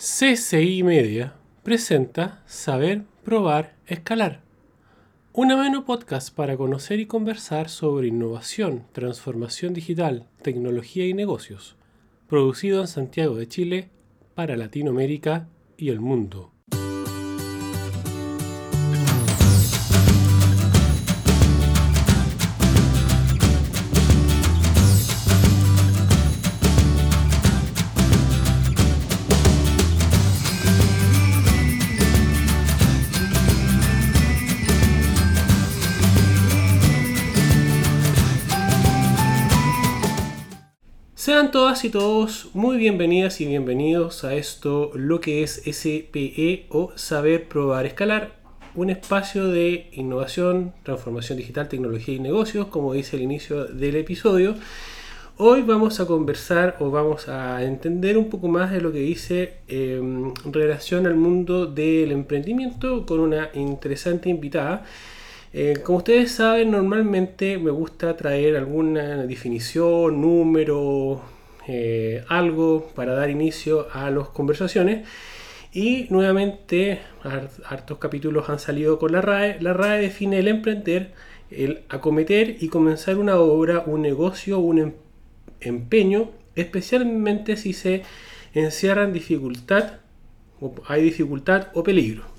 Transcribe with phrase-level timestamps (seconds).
[0.00, 4.42] CCI Media presenta Saber, Probar, Escalar.
[5.32, 11.74] Un ameno podcast para conocer y conversar sobre innovación, transformación digital, tecnología y negocios.
[12.28, 13.90] Producido en Santiago de Chile
[14.36, 16.52] para Latinoamérica y el mundo.
[41.38, 46.90] Sean todas y todos muy bienvenidas y bienvenidos a esto, lo que es SPE o
[46.96, 48.32] Saber, Probar, Escalar,
[48.74, 54.56] un espacio de innovación, transformación digital, tecnología y negocios, como dice el inicio del episodio.
[55.36, 59.58] Hoy vamos a conversar o vamos a entender un poco más de lo que dice
[59.68, 64.84] em, relación al mundo del emprendimiento con una interesante invitada.
[65.52, 71.22] Eh, como ustedes saben, normalmente me gusta traer alguna definición, número,
[71.68, 75.06] eh, algo para dar inicio a las conversaciones.
[75.72, 77.00] Y nuevamente,
[77.66, 79.60] hartos capítulos han salido con la RAE.
[79.60, 81.12] La RAE define el emprender,
[81.50, 84.92] el acometer y comenzar una obra, un negocio, un em-,
[85.60, 88.02] empeño, especialmente si se
[88.54, 89.98] encierran dificultad,
[90.86, 92.37] hay dificultad o peligro.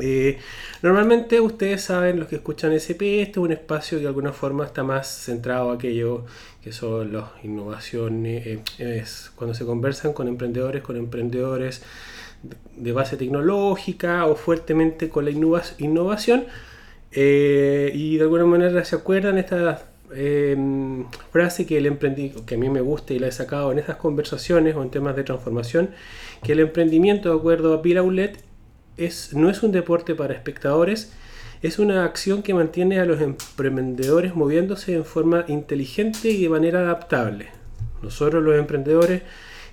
[0.00, 0.38] Eh,
[0.80, 4.64] normalmente ustedes saben, los que escuchan SP, este es un espacio que de alguna forma
[4.64, 6.24] está más centrado a aquello
[6.62, 11.82] que son las innovaciones, eh, cuando se conversan con emprendedores, con emprendedores
[12.76, 16.46] de base tecnológica o fuertemente con la innovación.
[17.14, 19.88] Eh, y de alguna manera se acuerdan esta
[21.30, 23.96] frase que el emprendimiento, que a mí me gusta y la he sacado en estas
[23.96, 25.90] conversaciones o en temas de transformación,
[26.42, 27.80] que el emprendimiento, de acuerdo a
[29.32, 31.12] No es un deporte para espectadores,
[31.62, 36.80] es una acción que mantiene a los emprendedores moviéndose en forma inteligente y de manera
[36.80, 37.48] adaptable.
[38.02, 39.22] Nosotros los emprendedores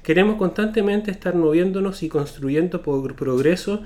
[0.03, 3.83] queremos constantemente estar moviéndonos y construyendo progreso,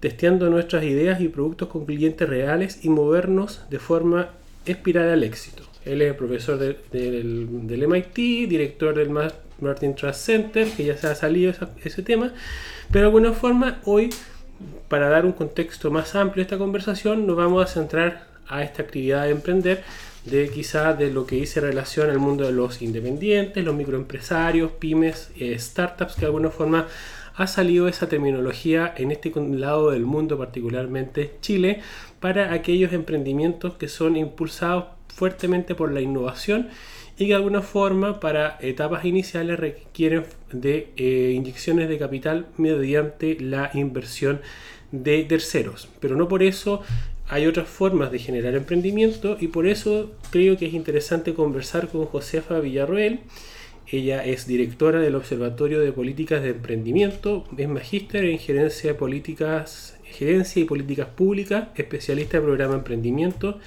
[0.00, 4.30] testeando nuestras ideas y productos con clientes reales y movernos de forma
[4.64, 5.62] espiral al éxito.
[5.84, 9.10] Él es profesor del, MIT, director del
[9.60, 11.52] Martin Trust Center, que ya se ha salido
[11.84, 12.32] ese tema,
[12.90, 14.10] pero de alguna forma hoy
[14.88, 18.82] para dar un contexto más amplio a esta conversación, nos vamos a centrar a esta
[18.82, 19.84] actividad de emprender,
[20.24, 25.30] de quizá de lo que hice relación al mundo de los independientes, los microempresarios, pymes,
[25.38, 26.86] eh, startups, que de alguna forma
[27.34, 31.80] ha salido esa terminología en este lado del mundo, particularmente Chile,
[32.20, 36.68] para aquellos emprendimientos que son impulsados fuertemente por la innovación
[37.28, 44.40] de alguna forma para etapas iniciales requieren de eh, inyecciones de capital mediante la inversión
[44.90, 45.88] de terceros.
[46.00, 46.82] Pero no por eso
[47.28, 52.06] hay otras formas de generar emprendimiento y por eso creo que es interesante conversar con
[52.06, 53.20] Josefa Villarroel.
[53.86, 60.62] Ella es directora del Observatorio de Políticas de Emprendimiento, es magíster en gerencia, políticas, gerencia
[60.62, 63.58] y políticas públicas, especialista en programa Emprendimiento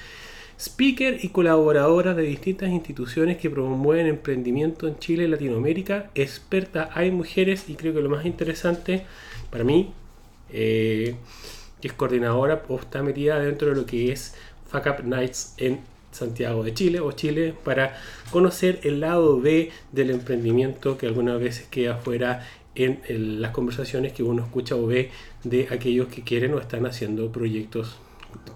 [0.60, 7.12] speaker y colaboradora de distintas instituciones que promueven emprendimiento en Chile y Latinoamérica, experta hay
[7.12, 9.06] mujeres y creo que lo más interesante
[9.50, 9.94] para mí,
[10.52, 11.16] eh,
[11.82, 14.34] es coordinadora o está metida dentro de lo que es
[14.68, 15.80] Fuck Up Nights en
[16.12, 17.96] Santiago de Chile o Chile para
[18.32, 24.14] conocer el lado B del emprendimiento que algunas veces queda fuera en, en las conversaciones
[24.14, 25.12] que uno escucha o ve
[25.44, 27.98] de aquellos que quieren o están haciendo proyectos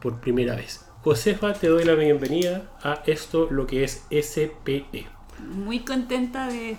[0.01, 0.88] por primera vez.
[1.01, 5.07] Josefa, te doy la bienvenida a esto, lo que es SPE.
[5.39, 6.75] Muy contenta de,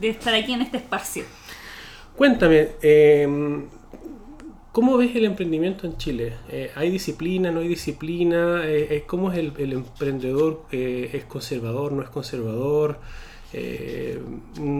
[0.00, 1.24] estar aquí en este espacio.
[2.14, 3.64] Cuéntame, em,
[4.70, 6.34] ¿cómo ves el emprendimiento en Chile?
[6.50, 8.62] Eh, ¿Hay disciplina, no hay disciplina?
[8.64, 10.66] Eh, eh, ¿Cómo es el, emprendedor?
[10.70, 13.00] ¿Es conservador, no es conservador?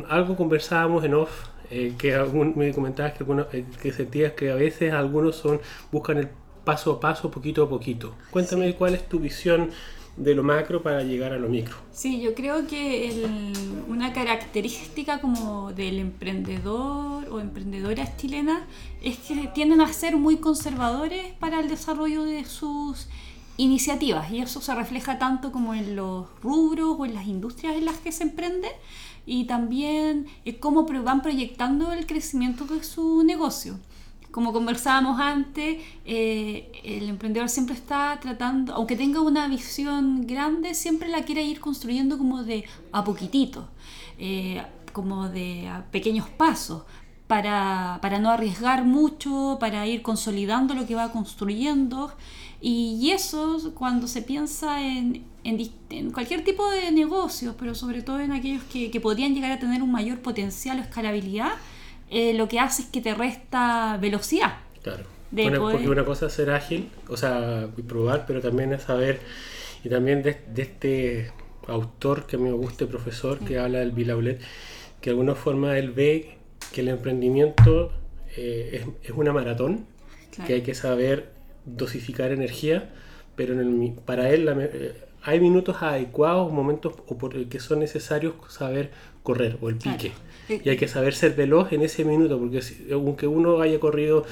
[0.08, 2.16] algo conversábamos en off, que
[2.54, 5.60] me comentabas que, que sentías que a veces algunos son
[5.92, 6.28] buscan el
[6.64, 8.14] paso a paso, poquito a poquito.
[8.30, 9.70] Cuéntame cuál es tu visión
[10.16, 11.74] de lo macro para llegar a lo micro.
[11.92, 13.26] Sí, yo creo que
[13.88, 18.62] una característica como del emprendedor o emprendedoras chilenas
[19.02, 23.08] es que tienden a ser muy conservadores para el desarrollo de sus
[23.56, 27.84] iniciativas y eso se refleja tanto como en los rubros o en las industrias en
[27.84, 28.68] las que se emprende
[29.26, 33.78] y también en cómo van proyectando el crecimiento de su negocio
[34.34, 41.08] como conversábamos antes, eh, el emprendedor siempre está tratando, aunque tenga una visión grande, siempre
[41.08, 43.68] la quiere ir construyendo como de a poquitito,
[44.18, 44.60] eh,
[44.92, 46.82] como de a pequeños pasos,
[47.28, 52.12] para, para no arriesgar mucho, para ir consolidando lo que va construyendo.
[52.60, 58.32] Y eso cuando se piensa en, en, cualquier tipo de negocios, pero sobre todo en
[58.32, 61.52] aquellos que, que podrían llegar a tener un mayor potencial o escalabilidad,
[62.14, 64.58] eh, lo que hace es que te resta velocidad.
[64.82, 65.04] Claro.
[65.30, 69.18] Porque una cosa es ser ágil, o sea, y probar, pero también es saber,
[69.82, 71.32] y también de, de este
[71.66, 74.38] autor que a mí me gusta, profesor, que habla del Bilaulet,
[75.00, 76.36] que de alguna forma él ve
[76.72, 77.92] que el emprendimiento
[78.36, 79.86] eh, es, es, una maratón,
[80.46, 81.32] que hay que saber
[81.64, 82.90] dosificar energía,
[83.36, 83.54] pero
[84.04, 86.94] para él eh, hay minutos adecuados, momentos
[87.48, 88.90] que son necesarios saber
[89.22, 90.12] correr o el pique.
[90.48, 92.60] Y hay que saber ser veloz en ese minuto, porque
[92.92, 94.24] aunque uno haya corrido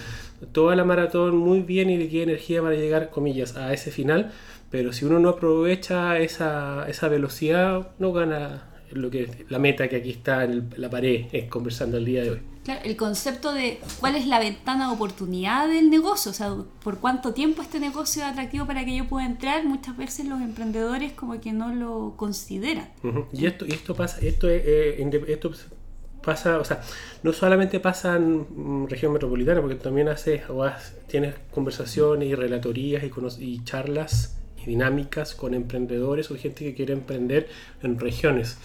[0.53, 4.32] toda la maratón muy bien y le queda energía para llegar, comillas, a ese final,
[4.70, 9.97] pero si uno no aprovecha esa, esa velocidad, no gana lo que la meta que
[9.97, 12.41] aquí está en la pared es conversando el día de hoy.
[12.64, 16.99] Claro, el concepto de cuál es la ventana de oportunidad del negocio, o sea, por
[16.99, 21.12] cuánto tiempo este negocio es atractivo para que yo pueda entrar, muchas veces los emprendedores
[21.12, 22.88] como que no lo consideran.
[23.32, 25.50] Y esto, y esto pasa, esto, eh, esto
[26.22, 26.80] pasa, o sea,
[27.22, 30.64] no solamente pasa en mm, región metropolitana, porque también haces, o
[31.06, 37.48] tienes conversaciones y relatorías y, y charlas dinámicas con emprendedores o gente que quiere emprender
[37.82, 38.56] en regiones.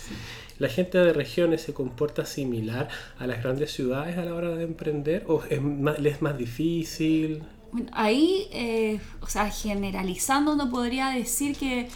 [0.59, 2.89] ¿La gente de regiones se comporta similar
[3.19, 7.44] a las grandes ciudades a la hora de emprender o es más, es más difícil?
[7.92, 11.89] ahí, eh, o sea, generalizando, no podría decir que,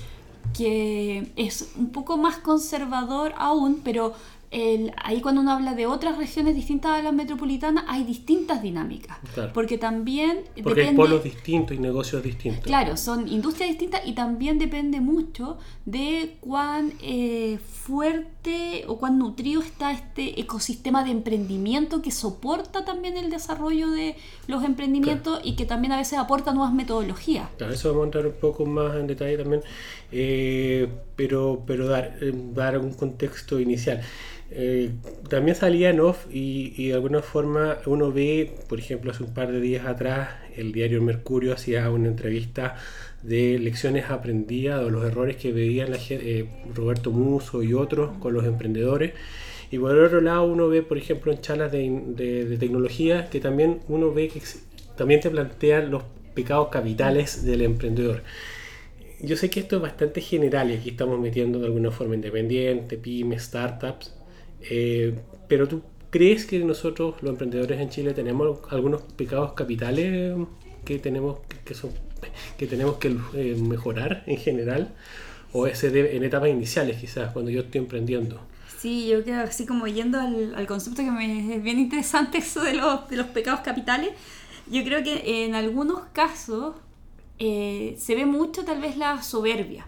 [0.56, 4.14] que es un poco más conservador aún, pero
[4.98, 9.18] ahí cuando uno habla de otras regiones distintas a la metropolitana, hay distintas dinámicas.
[9.54, 10.42] Porque también...
[10.62, 12.64] Porque hay polos distintos y negocios distintos.
[12.64, 19.62] Claro, son industrias distintas y también depende mucho de cuán eh, fuerte o cuán nutrido
[19.62, 24.16] está este ecosistema de emprendimiento que soporta también el desarrollo de
[24.48, 27.48] los emprendimientos y que también a veces aporta nuevas metodologías.
[27.58, 29.62] Claro, eso vamos a entrar un poco más en detalle también,
[30.12, 34.02] eh, pero, pero dar, eh, dar un contexto inicial.
[34.54, 34.92] Eh,
[35.30, 39.50] también salía en off y, de alguna forma uno ve, por ejemplo, hace un par
[39.52, 42.76] de días atrás, el diario Mercurio hacía una entrevista
[43.24, 48.46] de lecciones aprendidas o los errores que veían eh, Roberto Muso y otros con los
[48.46, 49.14] emprendedores.
[49.72, 54.14] Y por otro lado uno ve, por ejemplo, en charlas de, tecnología, que también uno
[54.14, 54.42] ve que
[54.98, 56.04] también te plantean los
[56.34, 58.22] pecados capitales del emprendedor
[59.24, 62.98] yo sé que esto es bastante general y aquí estamos metiendo de alguna forma independiente,
[62.98, 64.14] pymes, startups,
[64.70, 70.38] eh, pero tú crees que nosotros, los emprendedores en Chile, tenemos algunos pecados capitales
[70.86, 71.92] que tenemos que, son,
[72.58, 74.94] que, tenemos que eh, mejorar en general?
[75.54, 78.40] ¿O ese en etapas iniciales quizás, cuando yo estoy emprendiendo?
[78.78, 82.74] Sí, yo creo así como yendo al, concepto que me es bien interesante eso de
[82.74, 84.12] los, de los pecados capitales.
[84.70, 86.76] Yo creo que en algunos casos
[87.40, 89.86] eh, se ve mucho tal vez la soberbia,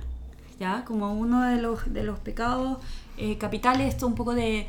[0.60, 0.84] ¿ya?
[0.86, 2.80] Como uno de los, de los pecados
[3.18, 4.68] eh, capitales, esto un poco de,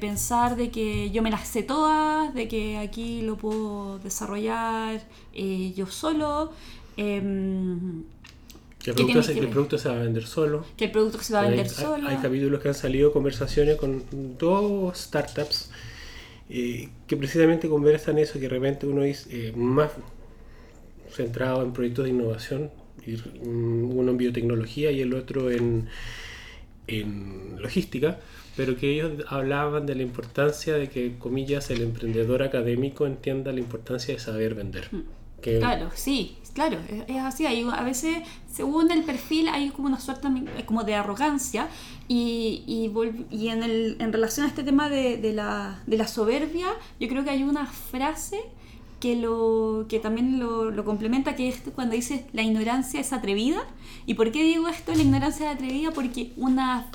[0.00, 5.00] pensar de que yo me las sé todas, de que aquí lo puedo desarrollar
[5.32, 6.52] eh, yo solo.
[6.96, 8.04] Em,
[8.78, 10.64] que el, producto, se va a vender solo.
[10.76, 12.08] Que el producto se va a vender solo.
[12.08, 14.04] Hay, capítulos que han salido, conversaciones con
[14.38, 15.70] dos startups
[16.48, 19.90] eh, que precisamente conversan eso, que de repente uno es más
[21.10, 22.70] centrado en proyectos de innovación,
[23.06, 25.88] mm, uno en biotecnología y el otro en
[26.88, 28.18] en logística,
[28.56, 33.60] pero que ellos hablaban de la importancia de que, comillas, el emprendedor académico entienda la
[33.60, 34.88] importancia de saber vender.
[34.90, 35.18] Mm.
[35.40, 37.46] Claro, sí, claro, es, así.
[37.46, 38.18] Hay, a veces,
[38.52, 40.28] según el perfil, hay como una suerte
[40.66, 41.68] como de arrogancia
[42.08, 42.92] y, y,
[43.30, 46.66] y en, el, en relación a este tema de, de, la, de la soberbia,
[46.98, 48.40] yo creo que hay una frase
[49.00, 53.62] que, lo, que también lo, lo, complementa, que es cuando dice la ignorancia es atrevida.
[54.06, 55.90] ¿Y por qué digo esto, la ignorancia es atrevida?
[55.92, 56.90] Porque una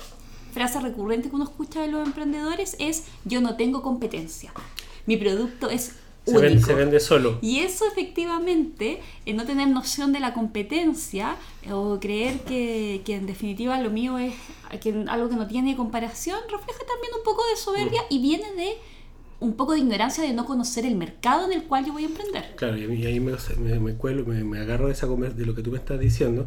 [0.52, 4.52] frase recurrente que uno escucha de los emprendedores es yo no tengo competencia.
[5.06, 5.96] Mi producto es
[6.26, 7.38] se vende, se vende, solo.
[7.42, 11.36] Y eso efectivamente, en no tener noción de la competencia
[11.70, 14.32] o creer que, que, en definitiva lo mío es
[14.80, 18.14] que algo que no tiene comparación, refleja también un poco de soberbia mm.
[18.14, 18.74] y viene de
[19.40, 22.06] un poco de ignorancia de no conocer el mercado en el cual yo voy a
[22.06, 22.54] emprender.
[22.56, 23.32] Claro, y ahí me,
[23.80, 26.46] me, cuelo, me, agarro de, esa, de lo que tú me estás diciendo.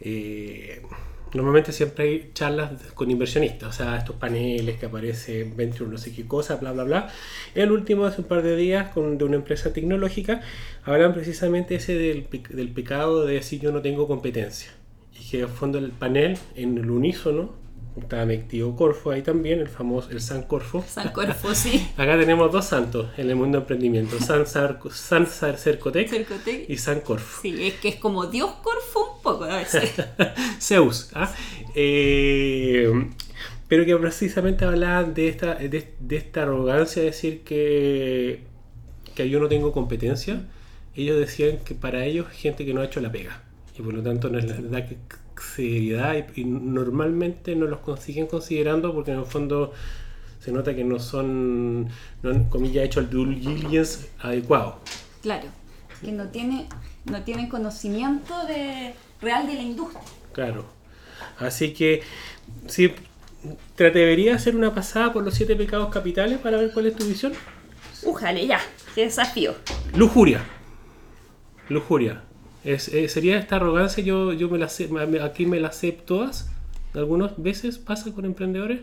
[0.00, 0.82] Eh,
[1.32, 6.12] normalmente siempre hay charlas con inversionistas, o sea, estos paneles que aparecen, Venture, no sé
[6.12, 7.08] qué cosa, bla, bla, bla.
[7.54, 10.40] El último, hace un par de días, con, de una empresa tecnológica,
[10.84, 14.72] hablan precisamente ese del, del pecado de decir yo no tengo competencia.
[15.18, 17.65] Y que en fondo el panel, en el unísono,
[17.98, 20.84] Estaba mi tío Corfo ahí también, el famoso, el San Corfo.
[20.86, 21.88] San Corfo, sí.
[21.96, 26.68] Acá tenemos dos santos en el mundo de emprendimiento, San, Sar, San Sar- Cercotec Cercotec.
[26.68, 27.40] y San Corfo.
[27.42, 29.92] Sí, es que es como Dios Corfo un poco a veces.
[30.60, 31.10] Zeus.
[31.14, 31.32] ¿ah?
[31.74, 33.08] Eh,
[33.68, 38.40] pero que precisamente hablaban de esta, de, de esta arrogancia de decir que,
[39.14, 40.42] que yo no tengo competencia.
[40.94, 43.42] Ellos decían que para ellos es gente que no ha hecho la pega.
[43.78, 44.96] Y por lo tanto no les da que-
[45.40, 49.72] seriedad y, y normalmente no los consiguen considerando porque en el fondo
[50.46, 51.88] se nota que no son,
[52.22, 54.78] no han, comillas, hecho el due diligence adecuado.
[55.20, 55.48] Claro,
[56.00, 56.68] que no tiene,
[57.04, 60.00] no tiene conocimiento de, real de la industria.
[60.32, 60.64] Claro.
[61.40, 62.02] Así que,
[62.68, 62.92] sí,
[63.74, 66.94] ¿te atreverías a hacer una pasada por los siete pecados capitales para ver cuál es
[66.94, 67.32] tu visión?
[68.04, 68.60] Újale, ya,
[68.94, 69.52] qué desafío.
[69.96, 70.44] Lujuria.
[71.68, 72.22] Lujuria.
[72.66, 75.92] Es, eh, sería esta arrogancia, yo, yo me la sé, me- aquí me la sé
[75.92, 76.48] todas.
[76.94, 78.80] Algunas veces pasa con emprendedores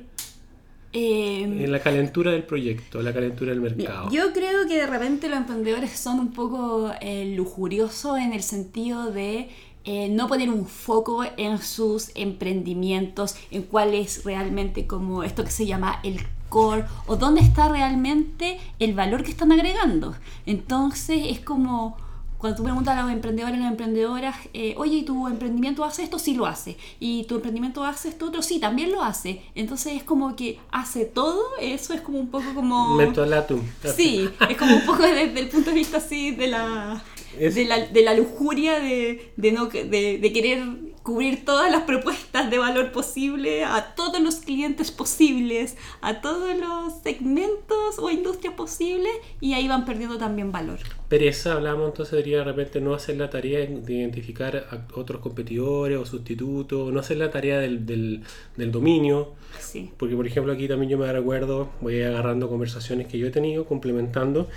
[0.93, 4.09] Eh, en la calentura del proyecto, la calentura del mercado.
[4.11, 9.11] Yo creo que de repente los emprendedores son un poco eh, lujuriosos en el sentido
[9.11, 9.49] de
[9.85, 15.51] eh, no poner un foco en sus emprendimientos, en cuál es realmente como esto que
[15.51, 20.15] se llama el core o dónde está realmente el valor que están agregando.
[20.45, 21.97] Entonces es como
[22.43, 26.03] cuando tú preguntas a los emprendedores y las emprendedoras, eh, oye, ¿y tu emprendimiento hace
[26.03, 26.19] esto?
[26.19, 26.75] Sí lo hace.
[26.99, 28.41] ¿Y tu emprendimiento hace esto otro?
[28.41, 29.43] Sí, también lo hace.
[29.55, 32.95] Entonces es como que hace todo, eso es como un poco como...
[32.95, 33.61] Mentolatum.
[33.95, 37.01] Sí, es como un poco desde el punto de vista así de la,
[37.39, 42.49] de la, de la lujuria de, de, no, de, de querer cubrir todas las propuestas
[42.49, 49.11] de valor posible a todos los clientes posibles, a todos los segmentos o industrias posibles
[49.41, 50.79] y ahí van perdiendo también valor.
[51.09, 55.97] Pereza, hablamos, entonces debería de repente no hacer la tarea de identificar a otros competidores
[55.99, 58.23] o sustitutos, no hacer la tarea del, del,
[58.55, 59.33] del dominio.
[59.59, 59.91] Sí.
[59.97, 63.65] Porque, por ejemplo, aquí también yo me recuerdo, voy agarrando conversaciones que yo he tenido,
[63.65, 64.47] complementando.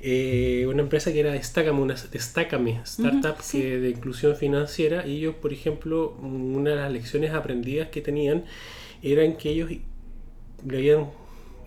[0.00, 3.60] Eh, una empresa que era Destácame, una Destácame, startup sí.
[3.60, 5.06] que- de inclusión financiera.
[5.06, 8.44] Y ellos, por ejemplo, una de las lecciones aprendidas que tenían
[9.02, 9.70] eran que ellos
[10.66, 11.06] le habían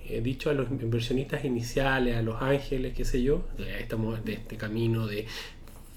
[0.07, 3.45] eh, dicho a los inversionistas iniciales, a los ángeles, qué sé yo,
[3.79, 5.19] estamos de este camino de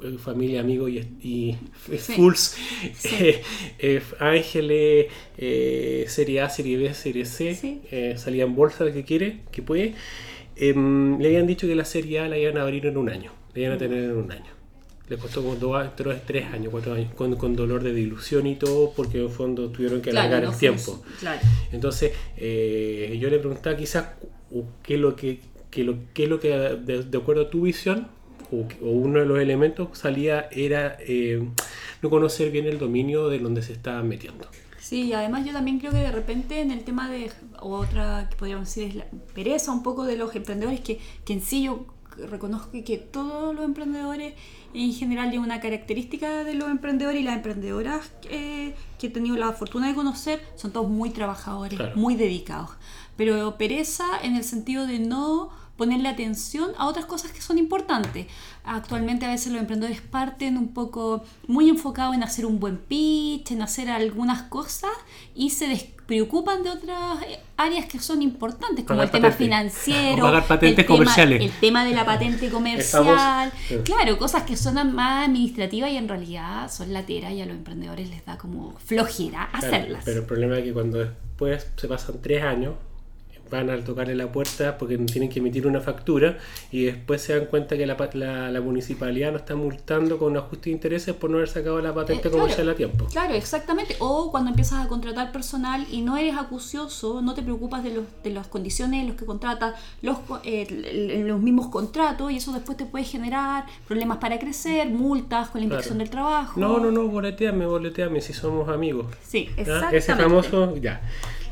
[0.02, 1.56] eh, familia, amigos y, y
[1.98, 2.12] Sí.
[2.14, 2.56] fools,
[2.94, 3.08] Sí.
[3.20, 3.42] eh,
[3.78, 5.06] eh, ángeles,
[5.38, 7.80] eh, serie A, serie B, serie C, Sí.
[8.18, 9.94] salía en bolsa el que quiere, que puede,
[10.56, 13.32] em, le habían dicho que la serie A la iban a abrir en un año,
[13.54, 14.52] la iban a tener en un año.
[15.08, 18.56] Le costó como dos, tres, tres años, cuatro años, con, con dolor de dilución y
[18.56, 21.02] todo, porque en el fondo tuvieron que alargar no el tiempo.
[21.20, 21.40] Claro.
[21.70, 24.06] Entonces, eh, yo le preguntaba quizás
[24.82, 25.40] qué es lo que,
[25.70, 28.08] qué lo, qué es lo que de, de acuerdo a tu visión,
[28.52, 31.42] o, o uno de los elementos salía era eh,
[32.00, 34.46] no conocer bien el dominio de donde se estaban metiendo.
[34.82, 38.36] Sí, y además yo también creo que de repente en el tema de otra que
[38.36, 41.86] podríamos decir es la pereza un poco de los emprendedores que, que en sí yo
[42.28, 44.34] reconozco que todos los emprendedores
[44.74, 49.36] en general hay una característica de los emprendedores y las emprendedoras eh, que he tenido
[49.36, 51.96] la fortuna de conocer son todos muy trabajadores, Claro.
[51.96, 52.70] muy dedicados.
[53.16, 55.50] Pero pereza en el sentido de no
[55.82, 58.26] ponerle atención a otras cosas que son importantes.
[58.64, 63.50] Actualmente a veces los emprendedores parten un poco muy enfocados en hacer un buen pitch,
[63.50, 64.90] en hacer algunas cosas
[65.34, 69.44] y se despreocupan de otras eh, áreas que son importantes, como Pagar el tema patente.
[69.44, 71.42] financiero, Pagar patentes el tema- comerciales.
[71.42, 73.82] el tema de la patente comercial, famoso.
[73.84, 78.08] claro, cosas que son más administrativas y en realidad son lateras y a los emprendedores
[78.08, 80.02] les da como flojera Claro, hacerlas.
[80.04, 82.74] pero el problema es que cuando después se pasan tres años,
[83.52, 86.38] van a tocarle la puerta porque tienen que emitir una factura
[86.72, 90.70] y después se dan cuenta que la, la, la municipalidad lo está multando con ajuste
[90.70, 92.38] de intereses por no haber sacado la patente Eh, claro.
[92.44, 93.06] comercial a tiempo.
[93.12, 93.94] Claro, exactamente.
[94.00, 98.04] O cuando empiezas a contratar personal y no eres acucioso, no te preocupas de, los,
[98.24, 102.76] de las condiciones en las que contratas, los, eh, los mismos contratos y eso después
[102.78, 105.98] te puede generar problemas para crecer, multas con la inspección Claro.
[106.04, 106.58] del trabajo.
[106.60, 109.06] No, no, no, boleteame, boleteame si somos amigos.
[109.22, 109.62] Sí, ¿Ya?
[109.62, 109.96] exactamente.
[109.98, 111.00] Ese famoso, ya.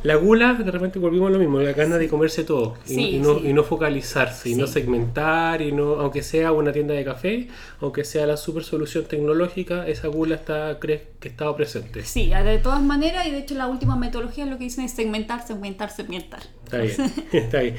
[0.02, 3.08] La gula, de repente volvimos a lo mismo, la ganas de comerse todo y, Sí,
[3.16, 3.48] y no, sí.
[3.48, 7.48] y no focalizarse, y no segmentar, y no, aunque sea una tienda de café,
[7.80, 12.02] aunque sea la super solución tecnológica, esa gula está, crees que ha estado presente.
[12.04, 15.46] Sí, de todas maneras, y de hecho la última metodología lo que dicen es segmentar,
[15.46, 16.40] segmentar, segmentar.
[16.64, 17.76] Está bien, está bien.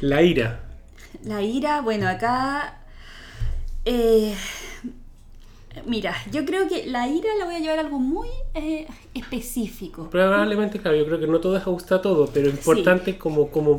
[0.00, 0.60] La ira,
[1.24, 2.84] La ira, bueno, acá...
[3.84, 4.34] eh,
[5.86, 10.08] mira, yo creo que la ira la voy a llevar a algo muy eh, específico.
[10.10, 13.78] probablemente, claro, yo creo que no todo es ajustar todo, pero es importante como, como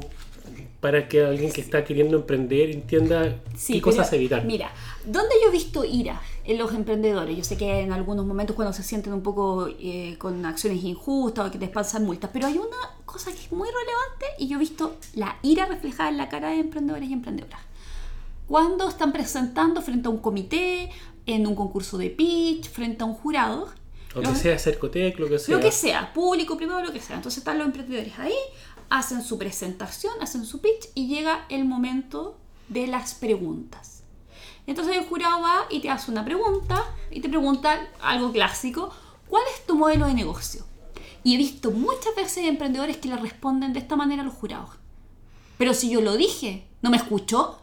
[0.86, 4.46] para que alguien que está queriendo emprender entienda Sí, qué cosas evitar.
[4.46, 4.70] Mira,
[5.04, 7.36] ¿dónde yo he visto ira en los emprendedores?
[7.36, 11.48] Yo sé que en algunos momentos cuando se sienten un poco eh, con acciones injustas
[11.48, 14.58] o que les pasan multas, pero hay una cosa que es muy relevante y yo
[14.58, 17.62] he visto la ira reflejada en la cara de emprendedores y emprendedoras.
[18.48, 20.92] Cuando están presentando frente a un comité,
[21.26, 23.70] en un concurso de pitch, frente a un jurado,
[24.14, 25.56] Aunque los- sea Cercotec, lo que sea.
[25.56, 27.16] lo que sea, público, privado, lo que sea.
[27.16, 28.34] Entonces están los emprendedores ahí,
[28.90, 32.38] hacen su presentación, hacen su pitch y llega el momento
[32.70, 34.04] de las preguntas.
[34.68, 38.92] Entonces el jurado va y te hace una pregunta y te pregunta algo clásico,
[39.28, 40.66] ¿cuál es tu modelo de negocio?
[41.24, 44.70] Y he visto muchas veces emprendedores que le responden de esta manera a los jurados.
[45.58, 47.60] Pero si yo lo dije, ¿no me escuchó?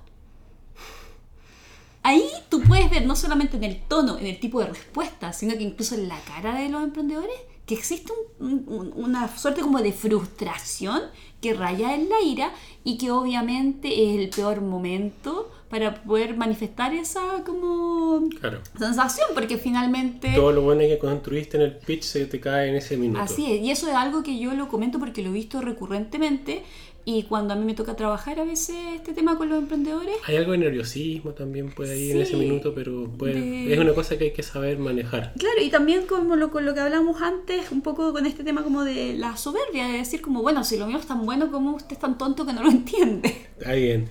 [2.03, 5.55] Ahí tú puedes ver no solamente en el tono, en el tipo de respuesta, sino
[5.57, 9.81] que incluso en la cara de los emprendedores, que existe un- un- una suerte como
[9.81, 11.01] de frustración
[11.41, 12.51] que raya en la ira
[12.83, 18.59] y que obviamente es el peor momento para poder manifestar esa como Claro.
[18.79, 20.33] sensación, porque finalmente...
[20.35, 23.21] Todo lo bueno que construiste en el pitch se te cae en ese minuto.
[23.23, 26.63] Así es, y eso es algo que yo lo comento porque lo he visto recurrentemente
[27.05, 30.37] y cuando a mí me toca trabajar a veces este tema con los emprendedores, Hay
[30.37, 34.17] algo de nerviosismo también puede ahí en ese minuto, pero puede- de- es una cosa
[34.17, 35.33] que hay que saber manejar.
[35.39, 38.63] Claro, y también como lo, con lo que hablamos antes, un poco con este tema
[38.63, 41.75] como de la soberbia, de decir como, bueno, si lo mío es tan bueno, como
[41.75, 43.35] usted es tan tonto que no lo entiende?
[43.67, 44.09] Ahí bien.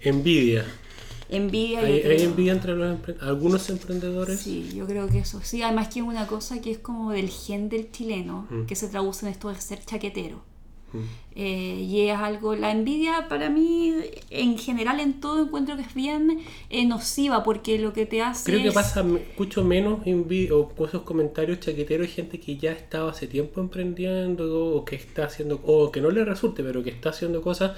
[0.00, 0.64] Envidia.
[1.28, 1.80] Envidia.
[1.80, 4.40] ¿Hay, envidia entre los empre- algunos emprendedores?
[4.40, 5.62] Sí, yo creo que eso sí.
[5.62, 8.64] Además que es una cosa que es como del gen del chileno, Mm.
[8.66, 10.42] que se traduce en esto de ser chaquetero.
[10.92, 10.98] Mm.
[11.36, 13.94] Eh, y es algo, la envidia para mí
[14.30, 18.44] en general en todo encuentro que es bien eh, nociva porque lo que te hace
[18.50, 22.72] Creo que es- pasa, escucho menos envi- o esos comentarios chaqueteros de gente que ya
[22.72, 26.90] estaba hace tiempo emprendiendo o que está haciendo, o que no le resulte, pero que
[26.90, 27.72] está haciendo cosas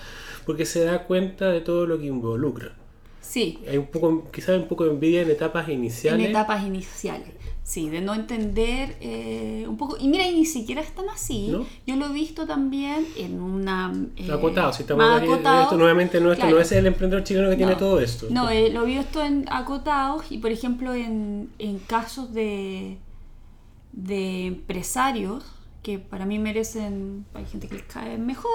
[0.47, 2.75] porque se da cuenta de todo lo que involucra.
[3.21, 6.25] Sí, Hay un poco, quizás un poco de envidia en etapas iniciales.
[6.25, 7.29] en etapas iniciales.
[7.65, 9.97] Sí, de no entender eh, un poco.
[9.99, 11.47] Y mira, y ni siquiera están así.
[11.49, 11.65] ¿No?
[11.87, 13.93] Yo lo he visto también en una.
[14.17, 15.63] eh, Acotado, si estamos más acotado.
[15.63, 16.57] esto nuevamente no, esto Claro.
[16.57, 18.27] no es el emprendedor chileno que tiene todo esto.
[18.31, 22.99] No, eh, lo vi esto en acotados y por ejemplo en, en casos de,
[23.93, 25.45] de empresarios
[25.83, 28.53] que para mí merecen, hay gente que les cae mejor,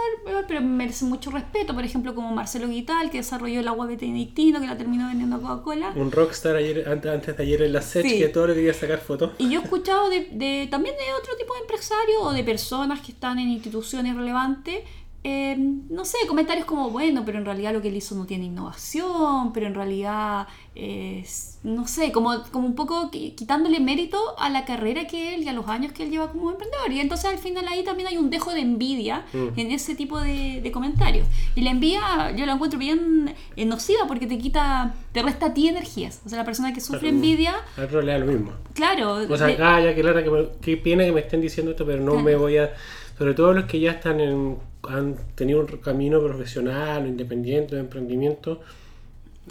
[0.47, 4.65] pero merecen mucho respeto, por ejemplo como Marcelo Guital que desarrolló el agua benedictino que
[4.67, 5.91] la terminó vendiendo a Coca-Cola.
[5.95, 8.17] Un rockstar ayer, antes, antes de ayer en la SET Sí.
[8.19, 9.31] que todo le quería sacar fotos.
[9.39, 13.01] Y yo he escuchado de, de- también de otro tipo de empresarios o de personas
[13.01, 14.79] que están en instituciones relevantes,
[15.23, 15.55] eh,
[15.89, 19.51] no sé, comentarios como, bueno, pero en realidad lo que él hizo no tiene innovación,
[19.51, 24.63] pero en realidad, es, no sé, como, como un poco qui- quitándole mérito a la
[24.63, 26.91] carrera que él y a los años que él lleva como emprendedor.
[26.91, 29.47] Y entonces al final ahí también hay un dejo de envidia Mm.
[29.59, 31.27] en ese tipo de, de comentarios.
[31.55, 35.53] Y la envidia yo la encuentro bien eh, nociva porque te quita, te resta a
[35.53, 36.21] ti energías.
[36.25, 37.15] O sea, la persona que sufre Claro.
[37.15, 38.51] envidia, A otro le da lo mismo.
[38.73, 41.85] claro, O sea, ah, ya que que me- qué pena que me estén diciendo esto,
[41.85, 42.23] pero no Claro.
[42.25, 42.71] me voy a.
[43.17, 48.61] Sobre todo los que ya están en, han tenido un camino profesional, independiente, de emprendimiento,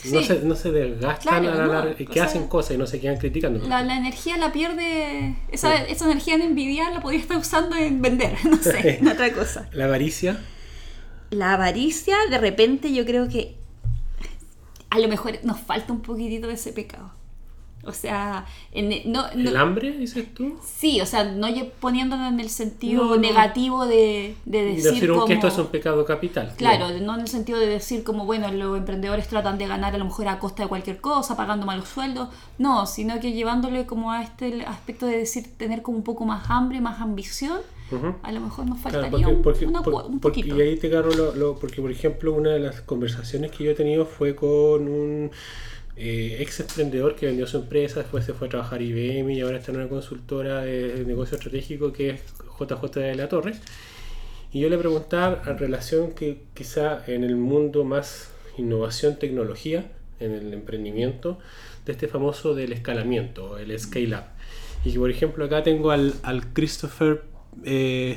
[0.05, 2.73] no, se, no se desgastan Claro, a la no, larga, o que sea, hacen cosas
[2.77, 3.61] y no se quedan criticando.
[3.67, 8.01] la, la energía la pierde, esa, esa energía en envidiar la podría estar usando en
[8.03, 9.69] vender, no sé, en otra cosa.
[9.73, 10.47] La avaricia,
[11.31, 13.57] La avaricia, de repente yo creo que
[14.91, 17.13] a lo mejor nos falta un poquitito de ese pecado.
[17.87, 20.59] O sea, en- no, no- el hambre, dices tú.
[20.65, 21.47] sí, o sea, no
[21.81, 25.27] poniéndolo en el sentido No, negativo de, de decir, un- como...
[25.27, 26.53] que esto es un pecado capital.
[26.57, 27.01] Claro, No.
[27.01, 30.05] no en el sentido de decir como, bueno, los emprendedores tratan de ganar a lo
[30.05, 32.29] mejor a costa de cualquier cosa, pagando malos sueldos.
[32.59, 36.51] No, sino que llevándole como a este aspecto de decir tener como un poco más
[36.51, 37.61] hambre, más ambición,
[38.23, 40.57] a lo mejor nos Claro, faltaría porque, un, porque- una cu- por- un porque- poquito.
[40.59, 43.71] y ahí te agarro lo, lo- porque por ejemplo una de las conversaciones que yo
[43.71, 45.31] he tenido fue con un
[45.99, 49.59] eh, ex emprendedor que vendió su empresa, después se fue a trabajar IBM y ahora
[49.59, 52.21] está en una consultora de, negocio estratégico que es
[52.61, 53.55] JJ de la Torre.
[54.53, 60.33] Y yo le preguntaba en relación que quizá en el mundo más innovación, tecnología, en
[60.33, 61.39] el emprendimiento,
[61.87, 64.25] de este famoso del escalamiento, el scale up.
[64.85, 66.15] Y que por ejemplo acá tengo al,
[66.53, 67.23] Christopher,
[67.65, 68.17] eh,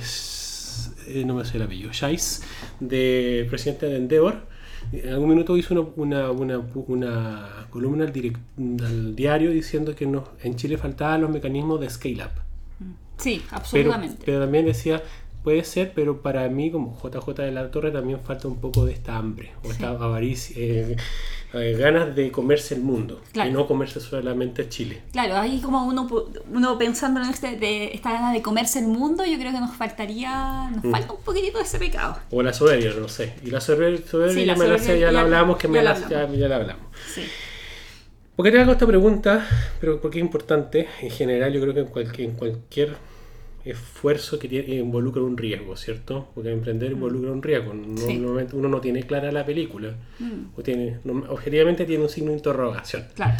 [1.07, 2.43] eh, no me sé el apellido, Scheiss,
[2.79, 4.48] de presidente de Endeavor.
[4.91, 8.37] En algún minuto hizo una, una, una, una columna al, direct-
[8.83, 10.05] al diario diciendo que
[10.43, 12.31] en Chile faltaban los mecanismos de scale up.
[13.17, 14.21] Sí, Pero, absolutamente.
[14.25, 15.03] pero también decía,
[15.43, 18.91] Puede ser, pero para mí, como JJ de la Torre, también falta un poco de
[18.91, 20.95] esta hambre, o esta avaricia, eh,
[21.53, 23.49] eh, ganas de comerse el mundo Claro.
[23.49, 25.01] y no comerse solamente Chile.
[25.13, 26.07] Claro, ahí como uno,
[26.51, 29.75] uno pensando en este, de, esta gana de comerse el mundo, yo creo que nos
[29.77, 30.91] faltaría, nos Mm.
[30.91, 32.17] falta un poquitito de ese pecado.
[32.31, 33.33] O la soberbia, no sé.
[33.43, 35.97] Y la soberbia, soberbia Sí, ya, la soberbia ya, ya- la hablamos, que me la
[35.97, 36.85] ya la hablamos.
[37.15, 37.21] Sí.
[38.35, 39.47] ¿Por qué te hago esta pregunta?
[39.81, 40.87] Pero porque es importante.
[41.01, 42.95] En general, yo creo que en cualquier, en cualquier
[43.65, 46.29] esfuerzo que tiene- involucra un riesgo, ¿cierto?
[46.33, 47.73] Porque emprender involucra un riesgo.
[47.73, 47.97] No-.
[47.97, 48.17] Sí.
[48.17, 49.95] Normalmente uno no tiene clara la película.
[50.19, 53.05] Mm, O tiene, no- objetivamente tiene un signo de interrogación.
[53.15, 53.37] claro.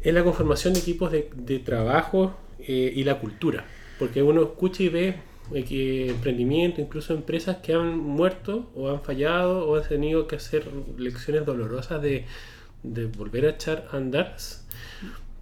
[0.00, 3.64] Es la conformación de equipos de, de trabajo eh, y la cultura.
[3.98, 5.16] Porque uno escucha y ve
[5.52, 10.36] eh, que emprendimiento, incluso empresas que han muerto o han fallado o han tenido que
[10.36, 10.66] hacer
[10.98, 12.26] lecciones dolorosas de,
[12.84, 14.36] de volver a echar a andar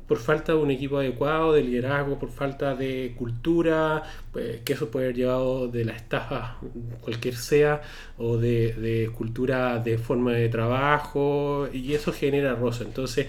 [0.07, 4.91] por falta de un equipo adecuado, de liderazgo, por falta de cultura, pues, que eso
[4.91, 6.59] puede haber llevado de la estafa,
[7.01, 7.83] cualquier sea,
[8.19, 12.85] o de, de cultura de forma de trabajo, y eso genera rosa.
[12.85, 13.27] Entonces,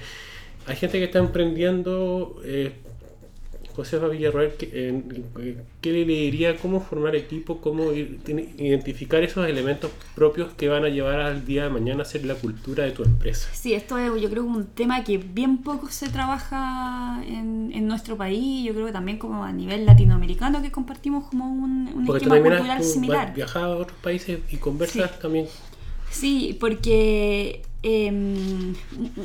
[0.67, 2.41] hay gente que está emprendiendo.
[2.43, 2.73] Eh,
[3.77, 6.57] Josefa Villarroel, ¿qué, eh, ¿qué le diría?
[6.57, 7.61] ¿Cómo formar equipo?
[7.61, 12.01] ¿Cómo ir- tiene- identificar esos elementos propios que van a llevar al día de mañana
[12.01, 13.47] a ser la cultura de tu empresa?
[13.53, 18.17] Sí, esto es yo creo un tema que bien poco se trabaja en, en nuestro
[18.17, 22.25] país, yo creo que también como a nivel latinoamericano que compartimos como un, un Porque
[22.25, 23.27] esquema cultural similar.
[23.29, 25.17] has viajado a otros países y conversas Sí.
[25.21, 25.45] también.
[26.09, 28.73] Sí, porque em,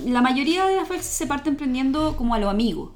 [0.07, 2.93] la mayoría de las veces se parte emprendiendo como a lo amigo,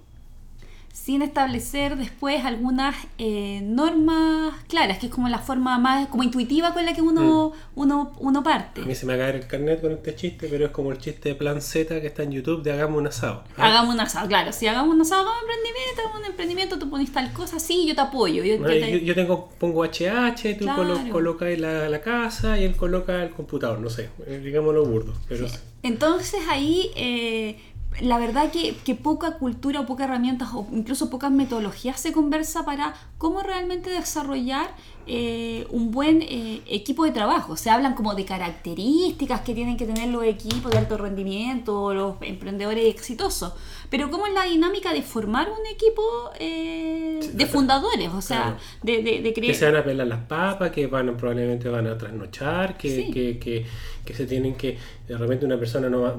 [0.96, 6.72] sin establecer después algunas eh, normas claras, que es como la forma más como intuitiva
[6.72, 8.80] con la que uno, uno, uno parte.
[8.80, 10.90] A mí se me va a caer el carnet con este chiste, pero es como
[10.90, 13.44] el chiste de Plan Z que está en YouTube de Hagamos un asado.
[13.58, 13.66] ¿ah?
[13.66, 16.90] Hagamos un asado, claro, si hagamos un asado, hagamos un emprendimiento, hagamos un emprendimiento, tú
[16.90, 18.42] pones tal cosa, sí, yo te apoyo.
[18.42, 20.82] Yo, No, yo yo, te- yo tengo, pongo HH, tú Claro.
[20.82, 25.12] colo- colocas la, la casa y él coloca el computador, no sé, eh, digámoslo burdo.
[25.28, 25.46] Pero
[25.82, 27.60] Entonces ahí eh,
[28.00, 32.64] la verdad que, que poca cultura o pocas herramientas o incluso pocas metodologías se conversa
[32.64, 34.68] para cómo realmente desarrollar
[35.06, 37.56] eh, un buen eh, equipo de trabajo.
[37.56, 41.94] Se hablan como de características que tienen que tener los equipos de alto rendimiento o
[41.94, 43.52] los emprendedores exitosos.
[43.88, 46.02] Pero cómo es la dinámica de formar un equipo
[46.40, 48.56] eh, Sí, de fundadores, o sea, Claro.
[48.82, 49.54] de, de, de que creer...
[49.54, 53.10] se van a pelar las papas, que van a- probablemente van a trasnochar, que, Sí.
[53.10, 53.64] que, que,
[54.04, 54.76] que se tienen que,
[55.08, 56.16] de repente una persona no va,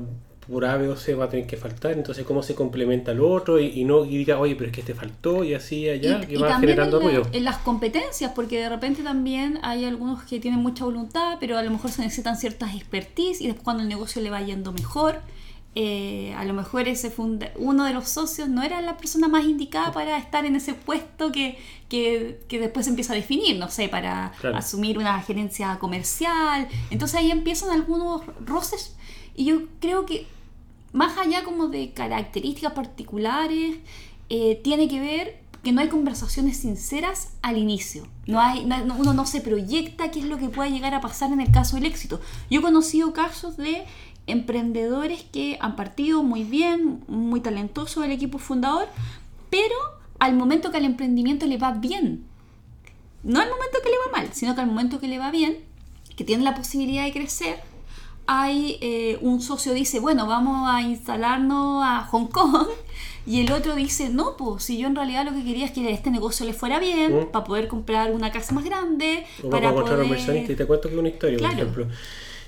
[0.49, 3.21] por A, B o C va a tener que faltar, entonces cómo se complementa al
[3.21, 6.21] otro y, y no y diga, oye, pero es que este faltó y así allá,
[6.23, 7.29] Y- que y va generando en, la- ruido.
[7.33, 11.63] en las competencias, porque de repente también hay algunos que tienen mucha voluntad, pero a
[11.63, 15.19] lo mejor se necesitan ciertas expertise y después cuando el negocio le va yendo mejor,
[15.75, 19.45] eh, a lo mejor ese funda- uno de los socios no era la persona más
[19.45, 21.57] indicada para estar en ese puesto que,
[21.87, 24.57] que, que después se empieza a definir, no sé, para Claro.
[24.57, 26.67] asumir una gerencia comercial.
[26.89, 28.95] Entonces ahí empiezan algunos roces
[29.35, 30.25] y yo creo que
[30.97, 33.77] más allá como de características particulares,
[34.29, 38.07] eh, tiene que ver que no hay conversaciones sinceras al inicio.
[38.25, 41.01] No hay, no- no- uno no se proyecta qué es lo que pueda llegar a
[41.01, 42.19] pasar en el caso del éxito.
[42.49, 43.83] Yo he conocido casos de
[44.27, 48.87] emprendedores que han partido muy bien, muy talentosos del equipo fundador,
[49.49, 49.75] pero
[50.19, 52.23] al momento que al emprendimiento le va bien,
[53.23, 55.57] no al momento que le va mal, sino que al momento que le va bien,
[56.15, 57.59] que tiene la posibilidad de crecer,
[58.27, 62.67] hay eh, un socio dice, bueno, vamos a instalarnos a Hong Kong.
[63.25, 65.91] Y el otro dice, no, pues si yo en realidad lo que quería es que
[65.91, 67.25] este negocio le fuera bien, Mm.
[67.31, 70.03] para poder comprar una casa más grande, O para poder...
[70.05, 71.55] inversionista y te cuento que una historia, Claro.
[71.55, 71.87] por ejemplo,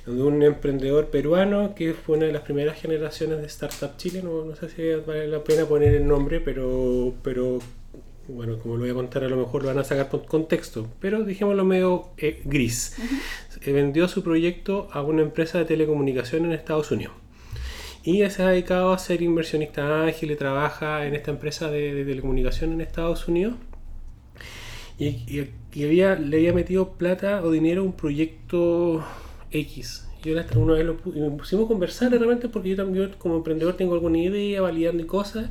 [0.06, 4.46] de un emprendedor peruano que fue una de las primeras generaciones de Startup Chile, no,
[4.46, 7.60] no sé si vale la pena poner el nombre, pero, pero
[8.30, 10.88] bueno, como lo voy a contar, a lo mejor lo van a sacar con contexto,
[11.00, 12.96] pero dijémoslo medio eh, gris.
[13.62, 17.14] Eh, vendió su proyecto a una empresa de telecomunicación en Estados Unidos.
[18.04, 22.06] Y se ha dedicado a ser inversionista ágil y trabaja en esta empresa de, de
[22.06, 23.56] telecomunicación en Estados Unidos.
[24.98, 29.04] Y, y- y había, le había metido plata o dinero a un proyecto
[29.52, 30.08] X.
[30.24, 33.12] Y yo hasta una vez lo y nos pusimos a conversar realmente porque yo también
[33.18, 35.50] como emprendedor tengo alguna idea, validando cosas.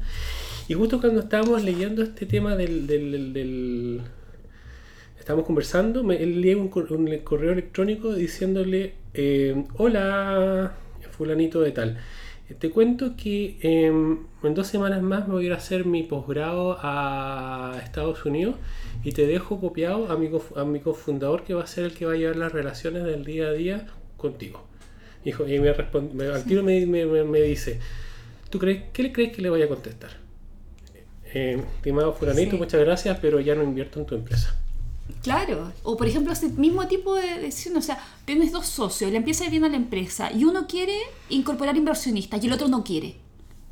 [0.69, 2.87] Y justo cuando estábamos leyendo este tema del...
[2.87, 4.03] del,
[5.45, 10.73] conversando, me, él lee un, cor- un correo electrónico diciéndole, eh, hola,
[11.17, 11.99] fulanito de tal.
[12.59, 16.03] Te cuento que em, en dos semanas más me voy a ir a hacer mi
[16.03, 18.57] posgrado a Estados Unidos
[19.05, 22.07] y te dejo copiado a mi, a mi cofundador que va a ser el que
[22.07, 24.65] va a llevar las relaciones del día a día contigo.
[25.25, 26.87] Y me respon- me- al tiro me,
[27.43, 27.81] dice,
[28.49, 30.11] ¿tú crees, qué le crees que le vaya a contestar?
[31.35, 32.57] Eh, estimado fulanito, Sí.
[32.57, 34.55] muchas gracias, pero ya no invierto en tu empresa.
[35.23, 39.17] Claro, o por ejemplo, ese mismo tipo de decisión, o sea, tienes dos socios, le
[39.17, 40.95] empieza bien a la empresa y uno quiere
[41.29, 43.17] incorporar inversionistas y el otro no quiere.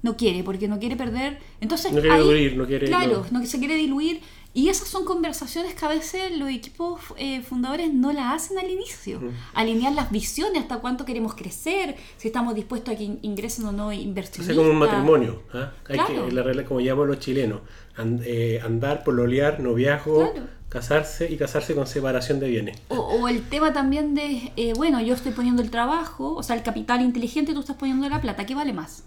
[0.02, 1.38] No quiere, porque no quiere perder.
[1.60, 3.40] Entonces, No quiere ahí- diluir, no quiere- Claro, no.
[3.40, 3.46] no.
[3.46, 4.20] se quiere diluir.
[4.56, 8.70] Y esas son conversaciones que a veces los equipos eh, fundadores no las hacen al
[8.70, 9.20] inicio.
[9.52, 13.72] Alinear las visiones, hasta cuánto queremos crecer, si estamos dispuestos a que in- ingresen o
[13.72, 14.56] no Es inversionistas.
[14.56, 15.42] como un matrimonio.
[15.52, 16.26] Hay Claro.
[16.28, 17.60] que, la regla, como llaman los chilenos,
[17.98, 20.46] and- eh, andar, pololear, noviazgo, Claro.
[20.70, 22.78] casarse y casarse con separación de bienes.
[22.88, 26.56] O, o el tema también de, eh, bueno, yo estoy poniendo el trabajo, o sea,
[26.56, 29.04] el capital inteligente, tú estás poniendo la plata, ¿qué vale más?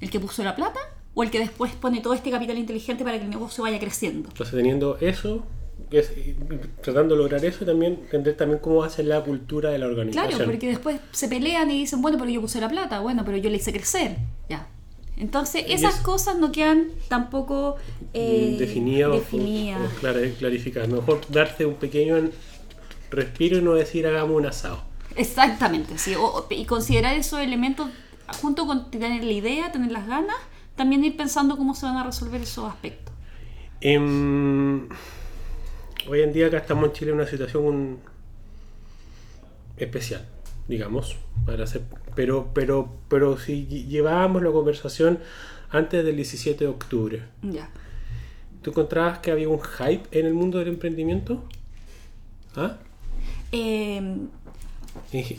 [0.00, 0.78] ¿El que puso la plata
[1.18, 4.28] o el que después pone todo este capital inteligente para que el negocio vaya creciendo?
[4.28, 5.44] Entonces teniendo eso,
[5.90, 6.36] es- y
[6.82, 10.28] tratando de lograr eso, también entender también cómo hace la cultura de la organización.
[10.28, 13.38] Claro, porque después se pelean y dicen, bueno, pero yo puse la plata, bueno, pero
[13.38, 14.66] yo le hice crecer, ya.
[15.16, 17.76] Entonces, Y esas es- cosas no quedan tampoco
[18.12, 19.10] eh, definidas.
[19.10, 20.86] o- o clar- clarificado.
[20.88, 22.16] Mejor darte un pequeño
[23.10, 24.82] respiro y no decir hagamos un asado.
[25.16, 26.14] Exactamente, sí.
[26.14, 27.88] O- y considerar esos elementos
[28.42, 30.36] junto con tener la idea, tener las ganas,
[30.76, 33.14] también ir pensando cómo se van a resolver esos aspectos.
[33.80, 34.88] Em,
[36.08, 37.98] hoy en día acá estamos en Chile en una situación
[39.76, 40.26] especial,
[40.68, 41.82] digamos, para hacer,
[42.14, 45.18] pero, pero, pero si lle- llevábamos la conversación
[45.70, 47.68] antes del 17 de octubre, Ya.
[48.62, 51.44] ¿tú encontrabas que había un hype en el mundo del emprendimiento?
[52.54, 52.76] ¿Ah?
[53.52, 54.00] Eh,
[55.12, 55.30] ¿Hype?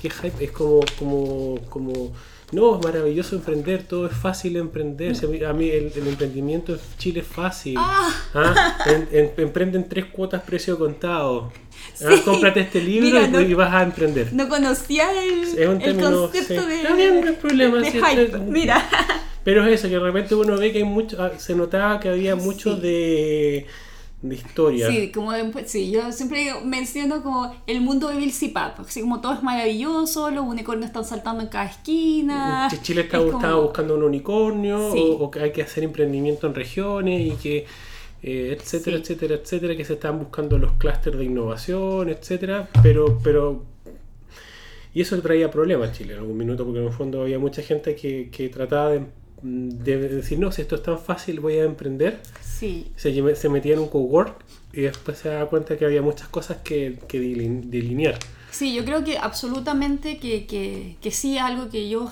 [0.00, 0.44] ¿Qué hype?
[0.44, 2.12] Es como, como, como,
[2.54, 5.14] no, es maravilloso emprender, todo es fácil emprender.
[5.16, 7.74] Si a mí, a mí el, el emprendimiento en Chile es fácil.
[7.78, 8.76] ¿Ah?
[8.86, 11.52] En- en- emprenden tres cuotas precio contado.
[12.02, 12.14] Ah.
[12.24, 14.32] Cómprate este libro Mira, y, no- y vas a emprender.
[14.32, 16.68] no conocía el, Es un término, concepto sí.
[16.68, 18.22] de, Está bien, no hay problema, de sí, hype.
[18.24, 18.88] está- Mira.
[19.44, 22.08] Pero es eso, que de repente uno ve que hay mucho, ah, se notaba que
[22.08, 22.80] había mucho Sí.
[22.80, 23.66] de,
[24.28, 24.88] de historia.
[24.90, 29.20] Sí, como después- sí, yo siempre menciono como el mundo de Bill Pap, así como
[29.20, 32.68] todo es maravilloso, los unicornios están saltando en cada esquina.
[32.70, 34.98] Ch- Chile está, es como- estaba buscando un unicornio Sí.
[34.98, 37.66] o, o que hay que hacer emprendimiento en regiones y que
[38.26, 39.02] eh, etcétera, Sí.
[39.02, 43.62] etcétera, etcétera, que se están buscando los clústeres de innovación, etcétera, pero pero
[44.94, 47.60] y eso traía problemas a Chile en algún minuto porque en el fondo había mucha
[47.62, 49.04] gente que, que trataba de,
[49.42, 53.74] de decir no, si esto es tan fácil voy a emprender, Sí, se, se metía
[53.74, 57.64] en un cowork y después se daba cuenta que había muchas cosas que, que delin-
[57.64, 58.18] delinear.
[58.50, 62.10] Sí, yo creo que absolutamente que, que, que sí, algo que yo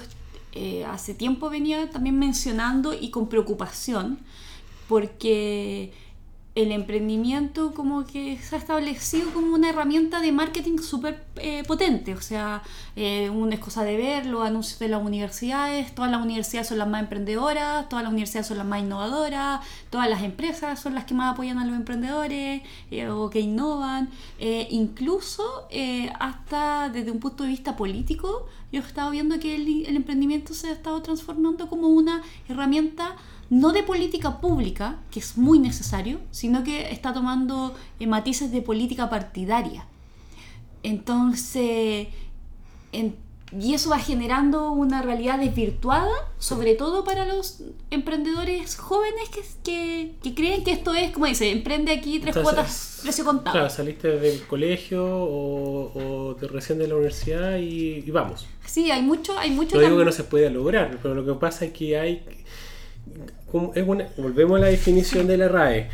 [0.53, 4.19] eh, hace tiempo venía también mencionando y con preocupación,
[4.89, 5.93] porque
[6.55, 12.15] el emprendimiento como que se ha establecido como una herramienta de marketing súper eh, potente,
[12.15, 12.63] o sea,
[12.95, 16.79] eh, una es cosa de ver los anuncios de las universidades, todas las universidades son
[16.79, 21.05] las más emprendedoras, todas las universidades son las más innovadoras, todas las empresas son las
[21.05, 27.11] que más apoyan a los emprendedores eh, o que innovan, eh, incluso eh, hasta desde
[27.11, 30.73] un punto de vista político, yo he estado viendo que el, el emprendimiento se ha
[30.73, 33.17] estado transformando como una herramienta
[33.61, 38.63] no de política pública, que es muy necesario, sino que está tomando eh, matices de
[38.63, 39.83] política partidaria.
[40.83, 42.09] Entonces,
[42.93, 43.17] en-
[43.61, 47.61] y eso va generando una realidad desvirtuada, sobre todo para los
[47.91, 52.55] emprendedores jóvenes que, que, que creen que esto es, como dice, emprende aquí tres Entonces,
[52.55, 53.53] cuotas, precio contado.
[53.53, 55.93] Claro, saliste del colegio o,
[56.31, 58.47] o de recién de la universidad y, y vamos.
[58.65, 61.39] Sí, hay mucho, hay mucho No digo que no se pueda lograr, pero lo que
[61.39, 62.25] pasa es que hay.
[63.51, 65.89] Como- es una- volvemos a la definición de la RAE: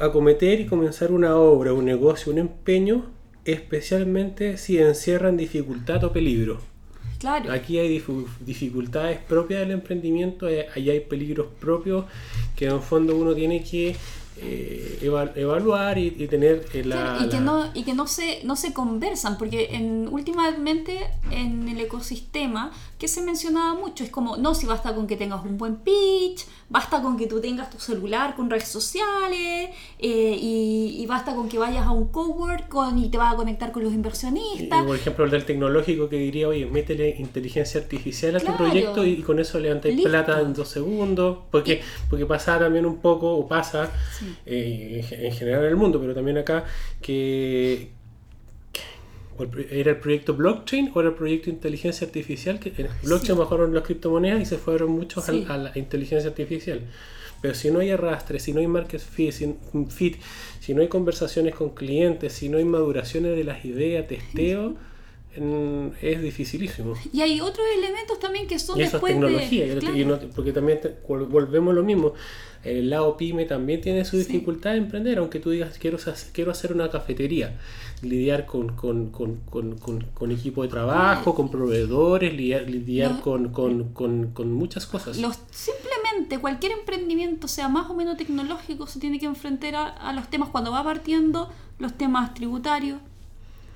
[0.00, 3.06] acometer y comenzar una obra, un negocio, un empeño,
[3.44, 6.60] especialmente si encierran dificultad o peligro.
[7.18, 7.52] Claro.
[7.52, 8.02] Aquí hay
[8.40, 12.04] dificultades propias del emprendimiento, eh, ahí hay peligros propios
[12.56, 13.94] que en el fondo uno tiene que
[14.44, 18.06] eh, eva- evaluar y, y tener eh, la, Claro, y que no y que no
[18.06, 20.98] se no se conversan porque en últimamente
[21.30, 25.44] en el ecosistema que se mencionaba mucho es como no si basta con que tengas
[25.44, 30.96] un buen pitch basta con que tú tengas tu celular con redes sociales eh, y,
[30.98, 33.84] y basta con que vayas a un cowork con, y te vas a conectar con
[33.84, 38.40] los Y, inversionistas por ejemplo, el del tecnológico que diría, oye, métele inteligencia artificial a
[38.40, 41.38] tu proyecto y, y con eso levantáis plata en dos segundos.
[41.50, 44.34] Porque, porque pasa también un poco, o pasa Sí.
[44.46, 46.64] eh, en ge- en general en el mundo, pero también acá,
[47.00, 47.92] que
[49.70, 52.58] era el proyecto blockchain o era el proyecto inteligencia artificial.
[52.60, 53.38] que en blockchain Sí.
[53.38, 55.44] bajaron las criptomonedas y se fueron muchos Sí.
[55.48, 56.80] a la inteligencia artificial.
[57.40, 59.54] Pero si no hay arrastre, si no hay market fit, si,
[59.90, 60.16] fit,
[60.60, 64.76] si no hay conversaciones con clientes, si no hay maduraciones de las ideas, testeo,
[65.34, 66.94] en- es dificilísimo.
[67.12, 69.80] Y hay otros elementos también que son Y eso es después tecnología, de...
[69.80, 69.96] claro.
[69.96, 72.12] y no- porque también te- vol- volvemos a lo mismo.
[72.62, 74.24] El lado pyme también tiene su Sí.
[74.24, 75.98] dificultad de emprender, aunque tú digas quiero,
[76.32, 77.58] quiero hacer una cafetería,
[78.02, 83.20] lidiar con, con, con, con, con- con equipo de trabajo, con proveedores, lidiar, lidiar Los-
[83.20, 85.18] con, con, con, con muchas cosas.
[85.18, 90.12] Los, simplemente cualquier emprendimiento, sea más o menos tecnológico, se tiene que enfrentar a, a
[90.12, 92.98] los temas cuando va partiendo, los temas tributarios,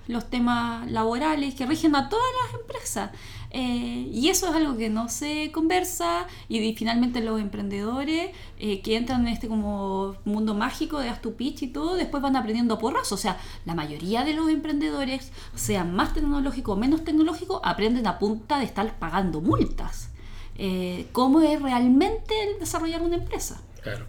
[0.08, 3.10] los temas laborales que rigen a todas las empresas.
[3.58, 8.98] Eh, y eso es algo que no se conversa y, finalmente los emprendedores eh, que
[8.98, 12.78] entran en este como mundo mágico de haz tu pitch y todo, después van aprendiendo
[12.78, 13.10] porras.
[13.12, 18.18] O sea, la mayoría de los emprendedores, sean más tecnológicos o menos tecnológicos, aprenden a
[18.18, 20.10] punta de estar pagando multas.
[20.58, 23.62] Eh, ¿Cómo es realmente el desarrollar una empresa?
[23.82, 24.04] Claro.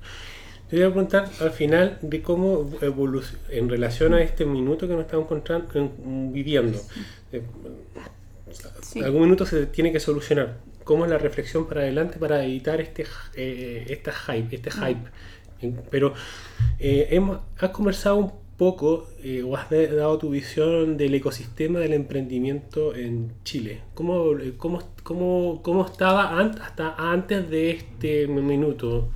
[0.69, 4.93] Te voy a preguntar al final de cómo evoluciona en relación a este minuto que
[4.93, 5.29] nos estamos
[6.33, 6.81] viviendo.
[8.81, 9.01] Sí.
[9.01, 10.57] Algún minuto se tiene que solucionar.
[10.83, 13.05] ¿Cómo es la reflexión para adelante para evitar este,
[13.35, 15.09] eh, esta hype, este hype?
[15.61, 16.13] En- Pero
[16.79, 21.93] eh, hemos, has conversado un poco eh, o has dado tu visión del ecosistema del
[21.93, 23.81] emprendimiento en Chile.
[23.93, 29.09] ¿Cómo, eh, cómo, cómo, cómo estaba an- hasta antes de este minuto?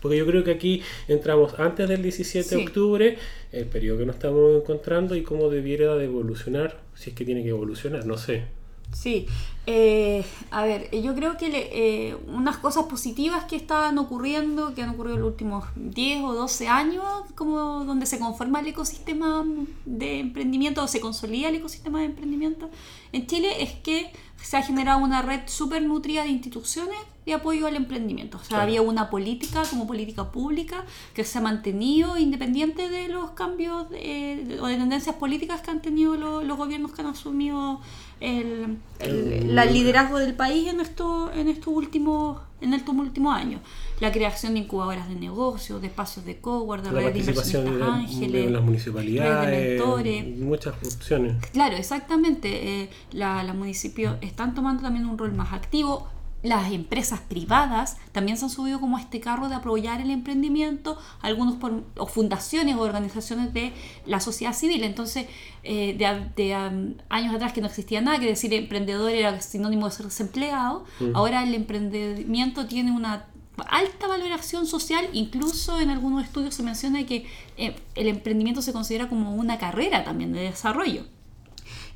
[0.00, 3.18] Porque yo creo que aquí entramos antes del 17 de octubre,
[3.50, 7.42] el periodo que nos estamos encontrando y cómo debiera de evolucionar, si es que tiene
[7.42, 8.44] que evolucionar, no sé.
[8.92, 9.26] Sí,
[9.66, 11.68] eh, a ver, yo creo que le-
[12.10, 16.32] eh, unas cosas positivas que estaban ocurriendo, que han ocurrido en los últimos 10 o
[16.34, 17.04] 12 años,
[17.36, 19.44] como donde se conforma el ecosistema
[19.84, 22.70] de emprendimiento o se consolida el ecosistema de emprendimiento
[23.12, 24.10] en Chile, es que
[24.42, 26.96] se ha generado una red súper nutrida de instituciones
[27.26, 28.38] de apoyo al emprendimiento.
[28.38, 28.62] O sea, Claro.
[28.62, 34.58] había una política como política pública que se ha mantenido independiente de los cambios eh,
[34.62, 37.80] o de tendencias políticas que han tenido lo- los gobiernos que han asumido
[38.20, 43.60] el, el- la- liderazgo del país en estos en estos últimos en estos últimos años
[44.00, 47.64] la creación de incubadoras de negocios de espacios de cowork de La redes de participación
[47.64, 50.36] de, inversionistas de ángeles las municipalidades, redes de mentores.
[50.38, 51.36] muchas opciones.
[51.52, 52.82] Claro, exactamente.
[52.82, 56.08] Eh, la- los municipios están tomando también un rol más activo.
[56.42, 60.96] Las empresas privadas también se han subido como a este carro de apoyar el emprendimiento,
[61.20, 63.72] algunos por, o fundaciones o organizaciones de
[64.06, 64.84] la sociedad civil.
[64.84, 65.26] Entonces,
[65.64, 69.92] eh, de, um, años atrás que no existía nada, que decir emprendedor era sinónimo de
[69.92, 73.26] ser desempleado, ahora el emprendimiento tiene una
[73.68, 79.08] alta valoración social, incluso en algunos estudios se menciona que eh, el emprendimiento se considera
[79.08, 81.04] como una carrera también de desarrollo.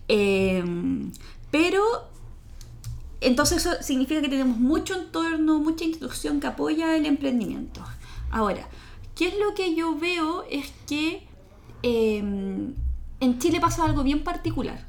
[0.08, 0.64] Eh,
[1.52, 2.11] pero
[3.22, 7.82] entonces eso significa que tenemos mucho entorno, mucha institución que apoya el emprendimiento.
[8.30, 8.68] Ahora,
[9.14, 10.44] ¿qué es lo que yo veo?
[10.50, 11.26] Es que
[11.82, 14.86] eh, en Chile pasa algo bien particular.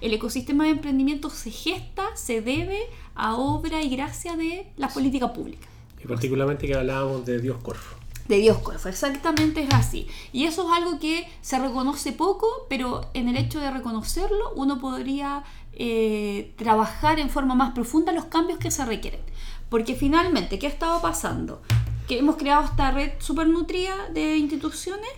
[0.00, 2.78] El ecosistema de emprendimiento se gesta, se debe
[3.14, 5.66] a obra y gracia de la política pública
[6.02, 7.96] Y particularmente que hablábamos de Dios Corfo.
[8.28, 10.06] De Dios Corfo, exactamente es así.
[10.32, 14.78] Y eso es algo que se reconoce poco, pero en el hecho de reconocerlo uno
[14.80, 19.20] podría eh, trabajar en forma más profunda los cambios que se requieren.
[19.68, 21.60] Porque finalmente, ¿qué ha estado pasando?
[22.08, 25.10] Que hemos creado esta red súper nutrida de instituciones,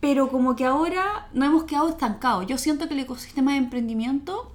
[0.00, 2.46] pero como que ahora no hemos quedado estancados.
[2.46, 4.52] Yo siento que el ecosistema de emprendimiento,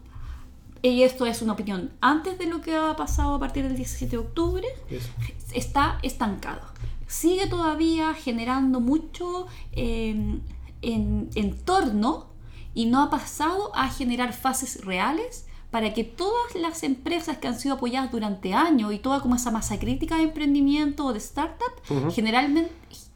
[0.81, 4.11] y esto es una opinión antes de lo que ha pasado a partir del 17
[4.11, 5.09] de octubre, Eso.
[5.53, 6.70] está estancado.
[7.11, 10.39] Sigue todavía generando mucho eh,
[10.81, 12.27] en, entorno
[12.73, 17.59] y no ha pasado a generar fases reales para que todas las empresas que han
[17.59, 21.73] sido apoyadas durante años y toda como esa masa crítica de emprendimiento o de startup,
[22.13, 22.71] generalmente,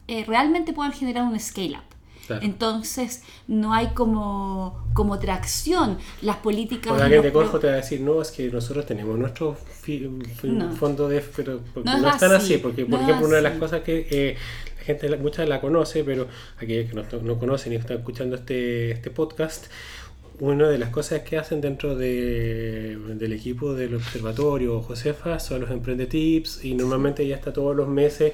[0.08, 1.95] eh, realmente puedan generar un scale-up.
[2.26, 2.42] Claro.
[2.44, 5.98] Entonces no hay como, como tracción.
[6.22, 6.88] Las políticas...
[6.88, 9.56] Porque alguien de Corfo te va a decir, no, es que nosotros tenemos nuestro
[10.42, 10.72] No.
[10.72, 11.20] fondo de...
[11.20, 13.42] Pero No no, es es tan así, así, porque no por es ejemplo una de
[13.42, 14.36] las cosas que eh,
[14.78, 16.26] la gente, muchas la conoce, pero
[16.58, 19.66] aquellos que no, no conocen y están escuchando este, este podcast,
[20.38, 25.70] una de las cosas que hacen dentro de- del equipo del observatorio Josefa son los
[25.70, 28.32] emprendetips y normalmente ya está todos los meses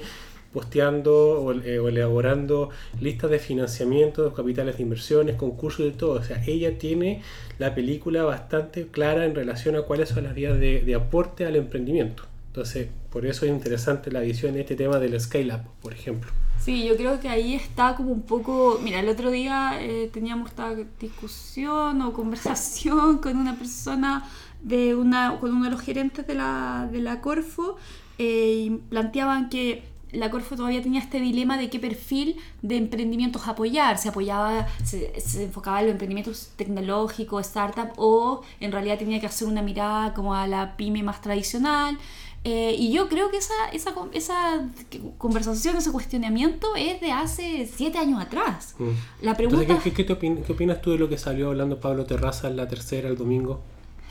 [0.53, 2.69] posteando o, eh, o elaborando
[3.01, 6.19] listas de financiamiento, capitales de inversiones, concursos y todo.
[6.19, 7.21] O sea, ella tiene
[7.59, 11.55] la película bastante clara en relación a cuáles son las vías de, de aporte al
[11.55, 12.23] emprendimiento.
[12.47, 16.31] Entonces, por eso es interesante la visión de este tema del scale-up, por ejemplo.
[16.63, 18.79] Sí, yo creo que ahí está como un poco.
[18.81, 24.29] Mira, el otro día eh, teníamos esta discusión o conversación con una persona
[24.61, 27.77] de una, con uno de los gerentes de la, de la Corfo
[28.17, 33.47] eh, y planteaban que la Corfo todavía tenía este dilema de qué perfil de emprendimientos
[33.47, 33.97] apoyar.
[33.97, 39.25] Se apoyaba, se, se enfocaba en los emprendimientos tecnológicos, startup, o en realidad tenía que
[39.25, 41.97] hacer una mirada como a la pyme más tradicional.
[42.45, 44.69] Eh, y yo creo que esa, esa, esa
[45.17, 48.75] conversación, ese cuestionamiento es de hace siete años atrás.
[49.21, 49.79] La pregunta...
[49.81, 50.13] ¿qué, qué, ¿qué,
[50.51, 53.61] opinas tú de lo que salió hablando Pablo Terraza en la tercera el domingo?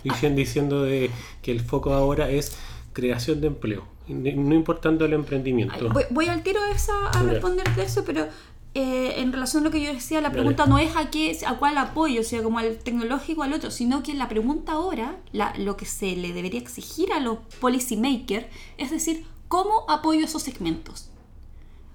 [0.03, 1.11] Diciendo, diciendo de
[1.42, 2.57] que el foco ahora es
[2.93, 5.90] creación de empleo, no importando el emprendimiento.
[6.11, 8.26] Voy, al tiro esa, a responder de eso, pero
[8.74, 11.59] eh, en relación a lo que yo decía, la pregunta no es a qué, a
[11.59, 15.16] cuál apoyo, o sea, como al tecnológico o al otro, sino que la pregunta ahora,
[15.32, 18.47] la, lo que se le debería exigir a los policy makers,
[18.78, 21.11] es decir, ¿cómo apoyo esos segmentos?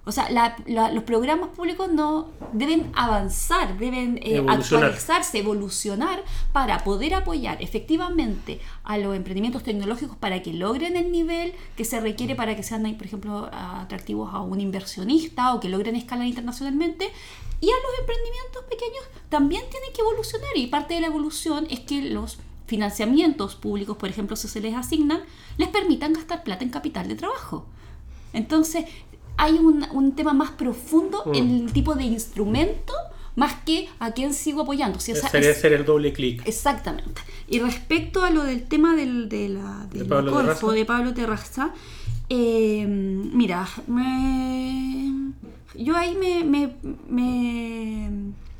[0.08, 0.30] O sea,
[0.66, 8.98] los programas públicos no deben avanzar, deben eh, actualizarse, evolucionar para poder apoyar efectivamente a
[8.98, 13.06] los emprendimientos tecnológicos para que logren el nivel que se requiere para que sean, por
[13.06, 17.12] ejemplo, atractivos a un inversionista o que logren escalar internacionalmente.
[17.60, 21.82] Y a los emprendimientos pequeños también tienen que evolucionar y parte de la evolución es
[21.82, 25.24] que los financiamientos públicos, por ejemplo, si se les asignan,
[25.58, 27.66] les permitan gastar plata en capital de trabajo.
[28.34, 28.86] Entonces,
[29.38, 31.66] hay un, un tema más profundo en mm.
[31.66, 32.94] el tipo de instrumento
[33.38, 35.00] más que a quién sigo apoyando.
[35.00, 36.42] Si Sería hacer el doble clic.
[36.46, 37.22] Exactamente.
[37.48, 41.14] Y respecto a lo del tema del, de la, del de Pablo Corfo, de Pablo
[41.14, 41.72] Terraza,
[42.30, 45.34] eh, mira, me,
[45.76, 46.74] yo ahí me, me,
[47.08, 48.10] me,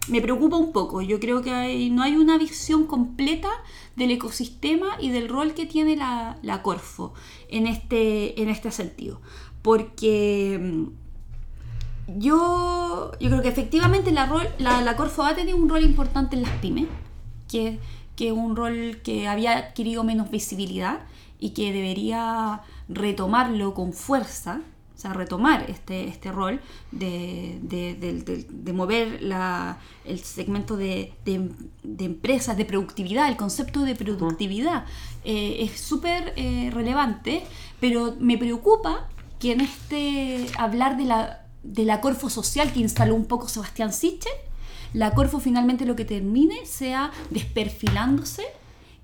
[0.10, 1.02] me, preocupa un poco.
[1.02, 3.50] Yo creo que hay, no hay una visión completa
[3.96, 7.16] del ecosistema y del rol que tiene la, la Corfo
[7.50, 9.22] en este, en este sentido
[9.68, 15.68] porque mm, yo, yo creo que efectivamente la, rol, la, la Corfo ha tenido un
[15.68, 16.86] rol importante en las pymes,
[17.50, 17.78] que,
[18.16, 21.00] que un rol que había adquirido menos visibilidad
[21.38, 24.62] y que debería retomarlo con fuerza,
[24.96, 26.62] o sea, retomar este, este rol
[26.92, 31.12] de, de, mover la, el segmento de,
[31.84, 34.86] empresas, de productividad, el concepto de productividad.
[35.26, 37.44] Eh, es súper eh, relevante,
[37.82, 39.10] pero me preocupa
[39.40, 43.94] que en este hablar de la, de la Corfo social que instaló un poco Sebastián
[43.94, 44.32] Sichel,
[44.94, 48.44] la Corfo finalmente lo que termine sea desperfilándose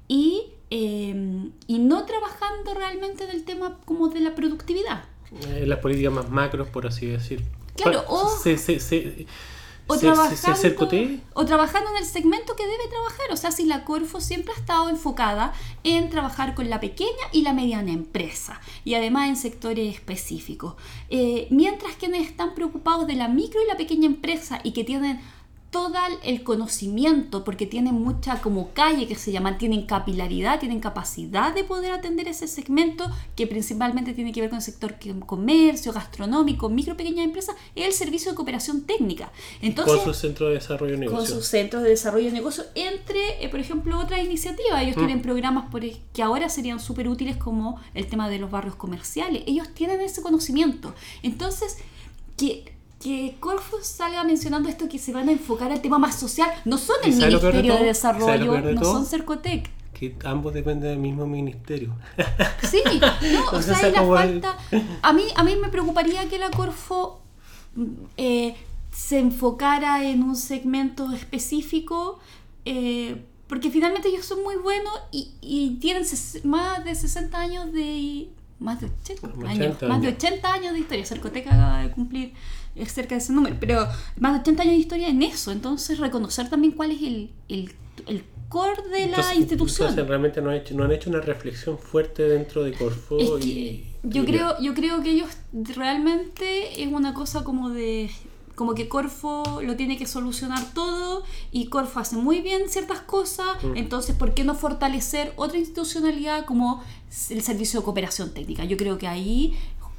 [0.07, 5.05] y, eh, y no trabajando realmente en el tema como de la productividad.
[5.47, 7.43] En las políticas más macros, por así decir.
[7.75, 8.29] Claro, o...
[8.29, 9.25] Se, se,
[9.88, 10.89] o, trabajando,
[11.34, 13.31] o trabajando en el segmento que debe trabajar.
[13.31, 15.53] O sea, si la Corfo siempre ha estado enfocada
[15.84, 20.75] en trabajar con la pequeña y la mediana empresa y además en sectores específicos.
[21.09, 25.19] Eh, mientras quienes están preocupados de la micro y la pequeña empresa y que tienen
[25.74, 31.53] todo el conocimiento, porque tienen mucha como calle que se llama, tienen capilaridad, tienen capacidad
[31.53, 34.95] de poder atender ese segmento que principalmente tiene que ver con el sector
[35.26, 39.32] comercio, gastronómico, micro, pequeña empresa, es el servicio de cooperación técnica.
[39.63, 41.17] Entonces, con su centro de desarrollo de negocio.
[41.17, 44.84] Con sus centros de desarrollo de negocio, entre, eh, por ejemplo, otras iniciativas.
[44.84, 44.99] Ellos mm.
[44.99, 49.41] tienen programas por, que ahora serían súper útiles como el tema de los barrios comerciales.
[49.47, 50.93] Ellos tienen ese conocimiento.
[51.24, 51.78] Entonces,
[52.38, 52.72] que
[53.03, 56.77] que Corfo salga mencionando esto que se van a enfocar al tema más social, no
[56.77, 59.69] son el Ministerio de, Desarrollo, no son Cercotec.
[59.93, 61.95] Que ambos dependen del mismo ministerio.
[62.63, 64.57] Sí, no, o sea, hay la falta.
[65.01, 67.21] A mí, a mí me preocuparía que la Corfo
[68.17, 68.55] eh,
[68.91, 72.19] se enfocara en un segmento específico.
[72.65, 76.03] Eh, porque finalmente ellos son muy buenos y, y tienen
[76.45, 78.29] más de 60 años de
[78.59, 81.05] más de 80, años, más de 80 años de historia.
[81.05, 82.33] Cercotec acaba de cumplir
[82.86, 83.88] cerca de ese número, pero
[84.19, 87.71] más de 80 años de historia en eso, entonces reconocer también cuál es el, el,
[88.07, 89.89] el core de la institución.
[89.89, 93.17] Entonces realmente no han, hecho, no han hecho una reflexión fuerte dentro de Corfo.
[93.39, 98.09] y, yo, creo, yo creo que ellos realmente es una cosa como de
[98.55, 103.63] como que Corfo lo tiene que solucionar todo y Corfo hace muy bien ciertas cosas,
[103.63, 103.78] mm.
[103.78, 106.84] entonces ¿por qué no fortalecer otra institucionalidad como
[107.30, 108.63] el servicio de cooperación técnica?
[108.63, 109.57] Yo creo que ahí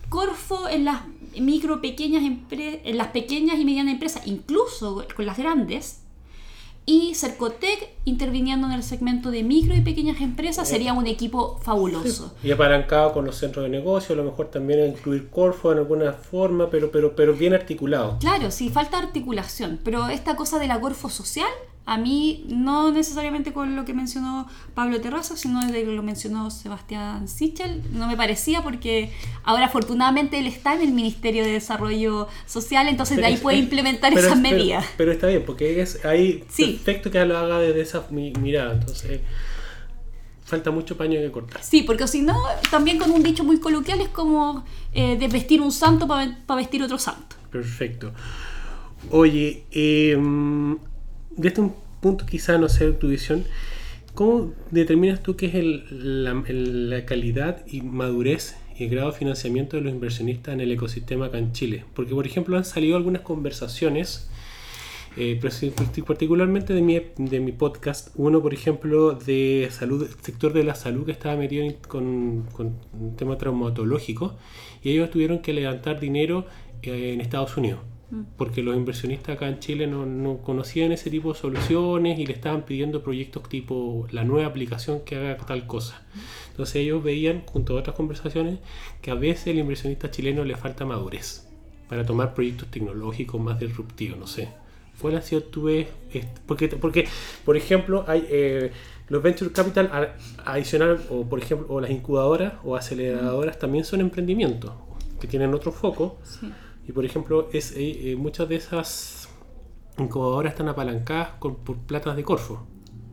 [0.09, 1.01] Corfo en las
[1.41, 6.05] micro, pequeñas en las pequeñas y medianas empresas, incluso con las grandes,
[6.87, 12.35] y Cercotec interviniendo en el segmento de micro y pequeñas empresas sería un equipo fabuloso.
[12.43, 16.13] Y apalancado con los centros de negocio, a lo mejor también incluir Corfo en alguna
[16.13, 18.19] forma, pero, pero, pero bien articulado.
[18.21, 21.49] Claro, sí, falta articulación, pero esta cosa de la Corfo social
[21.87, 26.51] a mí, no necesariamente con lo que mencionó Pablo Terraza, sino desde que lo mencionó
[26.51, 29.13] Sebastián Sichel, no me parecía porque
[29.43, 34.15] ahora afortunadamente él está en el Ministerio de Desarrollo Social, entonces de ahí puede implementar
[34.15, 34.87] esas medidas.
[34.97, 39.21] Pero, está bien, porque es ahí perfecto que lo haga desde esa mirada, entonces
[40.45, 41.63] falta mucho paño que cortar.
[41.63, 42.35] Sí, porque si no,
[42.71, 44.65] también con un dicho muy coloquial es como
[44.95, 47.37] eh, de vestir un santo para vestir otro santo.
[47.51, 48.13] Perfecto.
[49.11, 50.17] Oye, eh,
[51.37, 51.63] de este
[52.01, 53.45] punto quizá no sé tu visión,
[54.15, 56.25] ¿cómo determinas tú qué es el,
[56.91, 61.27] la, calidad y madurez y el grado de financiamiento de los inversionistas en el ecosistema
[61.27, 61.85] acá en Chile?
[61.95, 64.29] Porque, por ejemplo, han salido algunas conversaciones,
[65.17, 65.41] eh,
[66.07, 71.07] particularmente de mi, de mi podcast, uno, por ejemplo, de salud, sector de la salud
[71.07, 72.05] que estaba metido con
[72.59, 74.37] un tema traumatológico,
[74.83, 76.47] y ellos tuvieron que levantar dinero
[76.83, 77.81] eh, en Estados Unidos
[78.37, 82.33] porque los inversionistas acá en Chile no, no, conocían ese tipo de soluciones y le
[82.33, 86.03] estaban pidiendo proyectos tipo la nueva aplicación que haga tal cosa.
[86.51, 88.59] Entonces ellos veían, junto a otras conversaciones,
[89.03, 91.49] que a veces el inversionista chileno le falta madurez
[91.89, 94.49] para tomar proyectos tecnológicos más disruptivos, no sé.
[95.01, 95.89] ¿Cuál ha sido tu vez?
[96.47, 97.09] Porque, porque,
[97.45, 98.71] por ejemplo, hay eh,
[99.09, 104.73] los venture capital adicional, o por ejemplo, o las incubadoras o aceleradoras también son emprendimientos
[105.21, 106.19] que tienen otro foco.
[106.23, 106.53] Sí
[106.87, 109.29] y por ejemplo, es, eh, eh, muchas de esas
[109.99, 112.67] incubadoras están apalancadas con, por platas de Corfo.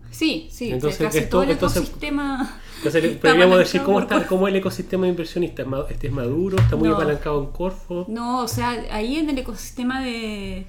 [0.09, 2.59] Sí, sí, entonces, casi todo el ecosistema.
[2.77, 5.65] Entonces, podríamos decir cómo está cómo el ecosistema inversionista.
[5.89, 6.57] ¿Este es maduro?
[6.57, 8.05] ¿Está muy apalancado en Corfo?
[8.09, 10.67] No, o sea, ahí en el ecosistema de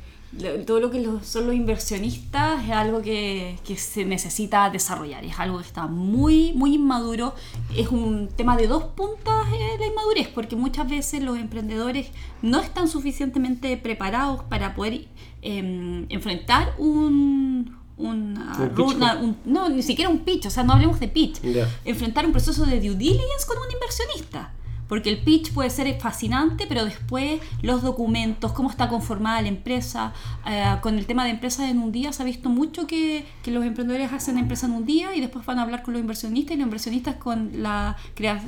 [0.66, 5.66] todo lo que son los inversionistas es algo que, se necesita desarrollar, es algo que
[5.66, 7.34] está muy, muy inmaduro,
[7.76, 12.08] es un tema de dos puntas eh, la inmadurez, porque muchas veces los emprendedores
[12.40, 15.06] no están suficientemente preparados para poder
[15.42, 17.76] em, enfrentar un,
[19.44, 21.40] no, ni siquiera un pitch, o sea, no hablemos de pitch,
[21.84, 24.52] enfrentar un proceso de due diligence con un inversionista.
[24.92, 30.12] Porque el pitch puede ser fascinante, pero después los documentos, cómo está conformada la empresa.
[30.46, 33.50] Eh, con el tema de empresas en un día se ha visto mucho que, que,
[33.52, 36.56] los emprendedores hacen empresa en un día y después van a hablar con los inversionistas
[36.56, 37.96] y los inversionistas con, la,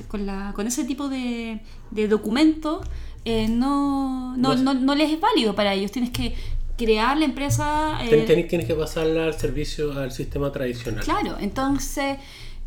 [0.07, 2.87] con, la, con ese tipo de, de documentos
[3.25, 5.93] eh, no, no, no, no les es válido para ellos.
[5.93, 6.35] Tienes que
[6.77, 7.99] crear la empresa.
[8.05, 11.03] Eh, tienes que pasarla al servicio, al sistema tradicional.
[11.03, 12.19] Claro, entonces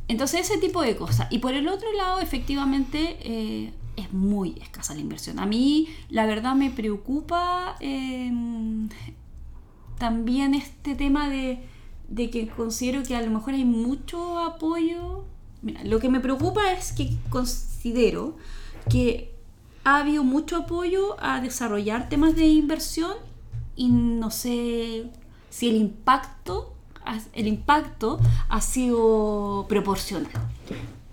[0.08, 1.28] entonces ese tipo de cosas.
[1.32, 5.40] Y por el otro lado, efectivamente, eh, es muy escasa la inversión.
[5.40, 8.90] A mí, la verdad, me preocupa em,
[9.98, 11.60] también este tema de,
[12.16, 15.26] que considero que a lo mejor hay mucho apoyo.
[15.62, 18.38] Mira, lo que me preocupa es que considero
[18.90, 19.36] que
[19.84, 23.14] ha habido mucho apoyo a desarrollar temas de inversión
[23.76, 25.10] y no sé
[25.50, 26.77] si el impacto
[27.34, 30.32] el impacto ha sido proporcional.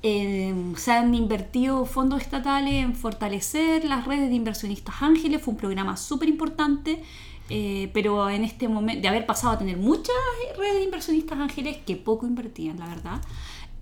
[0.02, 5.96] se han invertido fondos estatales en fortalecer las redes de inversionistas ángeles, fue un programa
[5.96, 7.02] súper importante,
[7.50, 10.14] eh, pero en este momento, de haber pasado a tener muchas
[10.58, 13.20] redes de inversionistas ángeles que poco invertían, la verdad,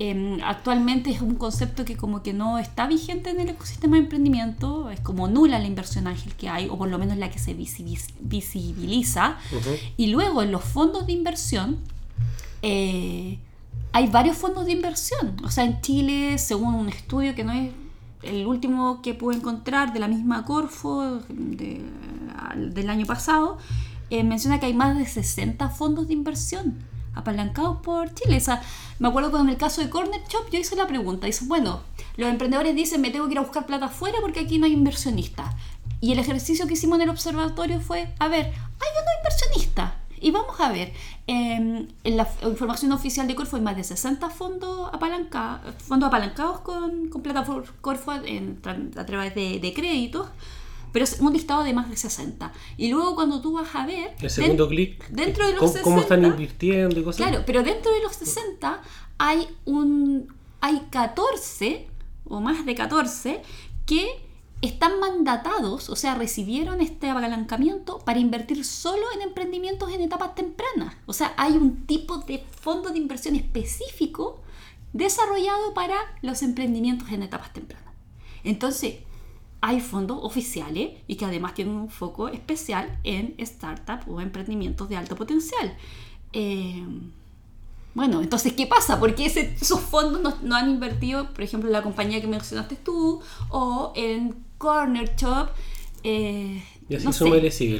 [0.04, 4.02] Em, actualmente es un concepto que como que no está vigente en el ecosistema de
[4.02, 7.38] emprendimiento, es como nula la inversión ángel que hay, o por lo menos la que
[7.38, 9.36] se visibiliza.
[9.96, 11.78] Y luego en los fondos de inversión,
[12.62, 13.38] eh,
[13.92, 15.36] hay varios fondos de inversión.
[15.44, 17.72] O sea, en Chile, según un estudio que no es
[18.22, 23.58] el último que pude encontrar de la misma Corfo del año pasado,
[24.10, 26.78] eh, menciona que hay más de 60 fondos de inversión
[27.14, 28.36] apalancados por Chile.
[28.36, 28.62] O sea,
[28.98, 31.26] me acuerdo con el caso de Corner Shop, yo hice la pregunta.
[31.26, 31.80] Dice, bueno,
[32.16, 34.72] los emprendedores dicen, me tengo que ir a buscar plata afuera porque aquí no hay
[34.72, 35.54] inversionistas.
[36.00, 39.92] Y el ejercicio que hicimos en el observatorio fue, a ver, hay unos inversionistas.
[40.20, 40.92] Y vamos a ver,
[41.26, 46.60] em, en la información oficial de Corfo hay más de 60 fondos apalancados, fondos apalancados
[46.60, 47.44] con, con plata
[47.80, 48.60] Corfo en,
[48.96, 50.28] a través de, de créditos
[50.92, 52.52] pero es un listado de más de 60.
[52.76, 54.14] Y luego cuando tú vas a ver...
[54.20, 55.08] El segundo clic.
[55.08, 57.26] Dentro de los ¿cómo, ¿Cómo están invirtiendo y cosas?
[57.26, 58.82] Claro, pero dentro de los 60
[59.18, 61.88] hay, un, hay 14
[62.26, 63.42] o más de 14
[63.86, 64.21] que
[64.62, 70.94] están mandatados, o sea, recibieron este apalancamiento para invertir solo en emprendimientos en etapas tempranas.
[71.06, 74.40] O sea, hay un tipo de fondo de inversión específico
[74.92, 77.92] desarrollado para los emprendimientos en etapas tempranas.
[78.44, 79.00] Entonces,
[79.60, 84.96] hay fondos oficiales y que además tienen un foco especial en startups o emprendimientos de
[84.96, 85.76] alto potencial.
[86.32, 86.84] Eh,
[87.94, 88.98] bueno, entonces, ¿qué pasa?
[88.98, 93.92] Porque esos fondos no, han invertido, por ejemplo, en la compañía que mencionaste tú o
[93.94, 95.48] en Corner Shop.
[96.04, 97.12] Eh, y así no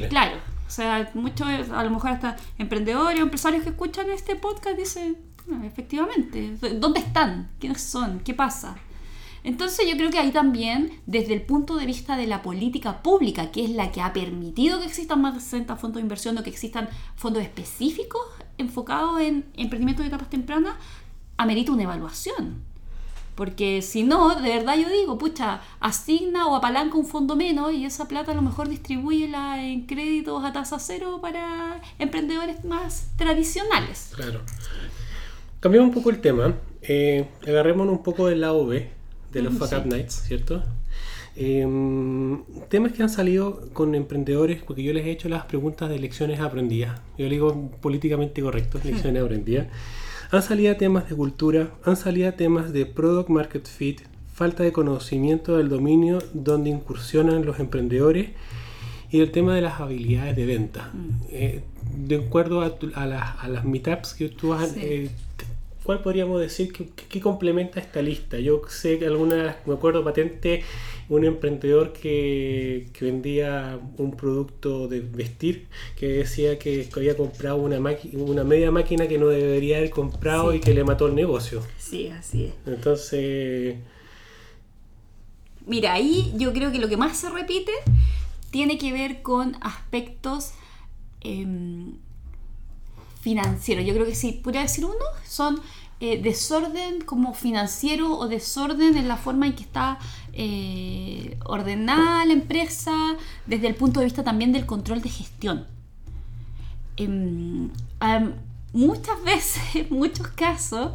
[0.08, 4.76] Claro, o sea, muchos, a lo mejor hasta emprendedores o empresarios que escuchan este podcast
[4.76, 5.16] dicen,
[5.52, 7.52] ah, efectivamente, ¿dónde están?
[7.60, 8.18] ¿Quiénes son?
[8.20, 8.76] ¿Qué pasa?
[9.44, 13.52] Entonces yo creo que ahí también, desde el punto de vista de la política pública,
[13.52, 16.42] que es la que ha permitido que existan más de 60 fondos de inversión o
[16.42, 18.22] que existan fondos específicos
[18.58, 20.74] enfocados en emprendimientos de etapas tempranas,
[21.36, 22.71] amerita una evaluación.
[23.34, 27.84] Porque si no, de verdad yo digo, pucha, asigna o apalanca un fondo menos y
[27.86, 34.12] esa plata a lo mejor distribúyela en créditos a tasa cero para emprendedores más tradicionales.
[34.14, 34.40] Claro.
[35.60, 36.54] Cambiamos un poco el tema.
[36.82, 38.90] Eh, agarrémonos un poco del lado B
[39.32, 39.88] de los Ujú, Fuck Up sí.
[39.88, 40.62] Nights, ¿cierto?
[41.34, 41.66] Eh,
[42.68, 46.40] temas que han salido con emprendedores, porque yo les he hecho las preguntas de lecciones
[46.40, 47.00] aprendidas.
[47.16, 49.68] Yo le digo políticamente correcto, lecciones aprendidas.
[50.32, 54.00] Han salido temas de cultura, han salido temas de product market fit,
[54.32, 58.30] falta de conocimiento del dominio donde incursionan los emprendedores
[59.10, 60.90] y el tema de las habilidades de venta.
[61.30, 61.60] Eh,
[61.96, 64.70] de acuerdo a, tu- a las, a las meetups que tú has...
[64.72, 64.80] Sí.
[64.82, 65.10] eh,
[65.84, 68.38] ¿Cuál podríamos decir que, complementa esta lista?
[68.38, 70.62] Yo sé que alguna de las, me acuerdo patente,
[71.08, 75.66] un emprendedor que, que vendía un producto de vestir,
[75.96, 77.78] que decía que había comprado una,
[78.12, 80.58] una media máquina que no debería haber comprado Sí.
[80.58, 81.62] y que le mató el negocio.
[81.78, 82.54] Sí, así es.
[82.66, 83.76] Entonces,
[85.66, 87.72] Mira, ahí yo creo que lo que más se repite
[88.50, 90.52] tiene que ver con aspectos
[91.20, 91.94] em,
[93.22, 93.86] financieros.
[93.86, 95.60] Yo creo que si pudiera decir uno, son
[96.00, 100.00] eh, desorden como financiero o desorden en la forma en que está
[100.32, 103.16] eh, ordenada la empresa
[103.46, 105.64] desde el punto de vista también del control de gestión.
[106.98, 108.34] Am,
[108.72, 110.90] muchas veces, muchos casos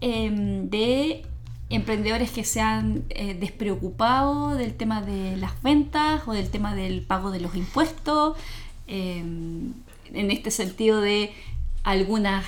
[0.00, 1.26] em, de
[1.68, 7.02] emprendedores que se han eh, despreocupado del tema de las ventas o del tema del
[7.02, 8.36] pago de los impuestos,
[8.86, 9.72] em,
[10.12, 11.32] en este sentido de
[11.82, 12.44] algunas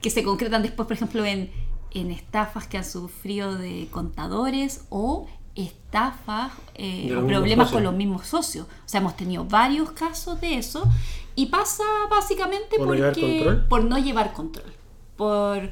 [0.00, 1.50] que se concretan después, por ejemplo, en,
[1.92, 7.72] en estafas que han sufrido de contadores o estafas eh, o problemas socios.
[7.72, 8.66] con los mismos socios.
[8.66, 10.88] O sea, hemos tenido varios casos de eso
[11.34, 13.64] y pasa básicamente ¿Por no llevar porque- control?
[13.68, 14.72] por no llevar control,
[15.16, 15.70] por,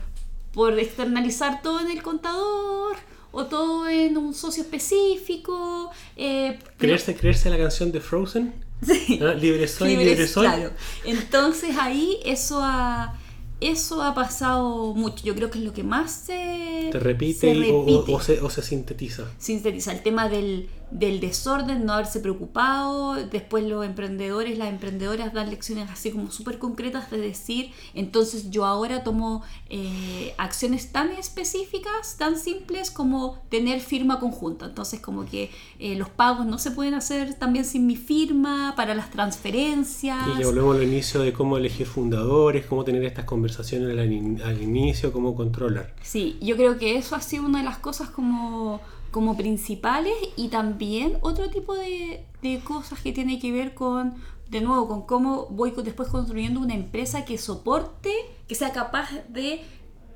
[0.53, 2.97] por externalizar todo en el contador
[3.33, 5.91] o todo en un socio específico.
[6.17, 8.53] eh, creerse, creerse la canción de Frozen.
[8.87, 9.19] Sí.
[9.23, 9.35] ¿ah?
[9.35, 10.47] Libre soy, Libre- libre soy.
[10.47, 10.71] claro.
[11.05, 13.19] Entonces ahí eso ha,
[13.61, 15.23] eso ha pasado mucho.
[15.25, 18.15] Yo creo que es lo que más se, Te repite, se y- o- o- repite.
[18.15, 19.25] o se- o se sintetiza.
[19.39, 23.15] sintetiza el tema del, del desorden, no haberse preocupado.
[23.15, 28.65] Después los emprendedores, las emprendedoras dan lecciones así como súper concretas de decir, entonces yo
[28.67, 34.67] ahora tomo eh, acciones tan específicas, tan simples como tener firma conjunta.
[34.67, 38.95] Entonces como que eh, los pagos no se pueden hacer también sin mi firma, para
[38.95, 40.19] las transferencias.
[40.35, 44.41] Y que volvemos al inicio de cómo elegir fundadores, cómo tener estas conversaciones al, in-
[44.43, 45.95] al inicio, cómo controlar.
[46.03, 48.81] Sí, yo creo que eso ha sido una de las cosas como,
[49.11, 54.15] como principales y también otro tipo de, de cosas que tiene que ver con,
[54.49, 58.13] de nuevo, con cómo voy después construyendo una empresa que soporte,
[58.49, 59.63] que sea capaz de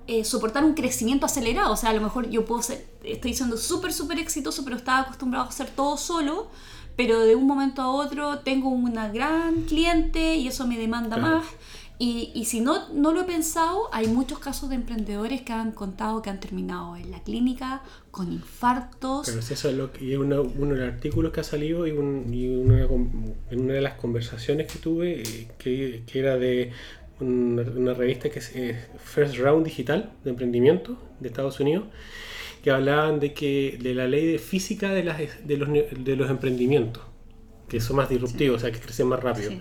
[0.07, 1.73] eh, soportar un crecimiento acelerado.
[1.73, 5.01] O sea, a lo mejor yo puedo ser, estoy siendo súper, súper exitoso, pero estaba
[5.01, 6.49] acostumbrado a hacer todo solo.
[6.97, 11.39] Pero de un momento a otro tengo una gran cliente y eso me demanda Claro.
[11.39, 11.47] más.
[11.97, 15.71] Y, y si no, no lo he pensado, hay muchos casos de emprendedores que han
[15.71, 19.27] contado que han terminado en la clínica con infartos.
[19.29, 21.45] Pero si eso es lo que, y es uno, uno de los artículos que ha
[21.45, 26.19] salido y, un- y una, en una de las conversaciones que tuve, eh, que, que
[26.19, 26.73] era de
[27.21, 28.53] una, una revista que es
[28.99, 31.85] First Round Digital de Emprendimiento de Estados Unidos,
[32.63, 36.31] que hablaban de que de la ley de física de, las, de, los, de los
[36.31, 37.03] emprendimientos,
[37.69, 39.51] que son más disruptivos, o sea, que crecen más rápido.
[39.51, 39.61] Sí.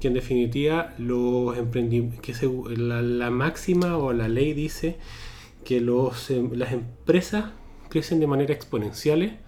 [0.00, 1.56] Que en definitiva los
[2.20, 2.34] que
[2.76, 4.96] la, la máxima o la ley dice
[5.64, 7.46] que los, em, las empresas
[7.88, 9.38] crecen de manera exponencial,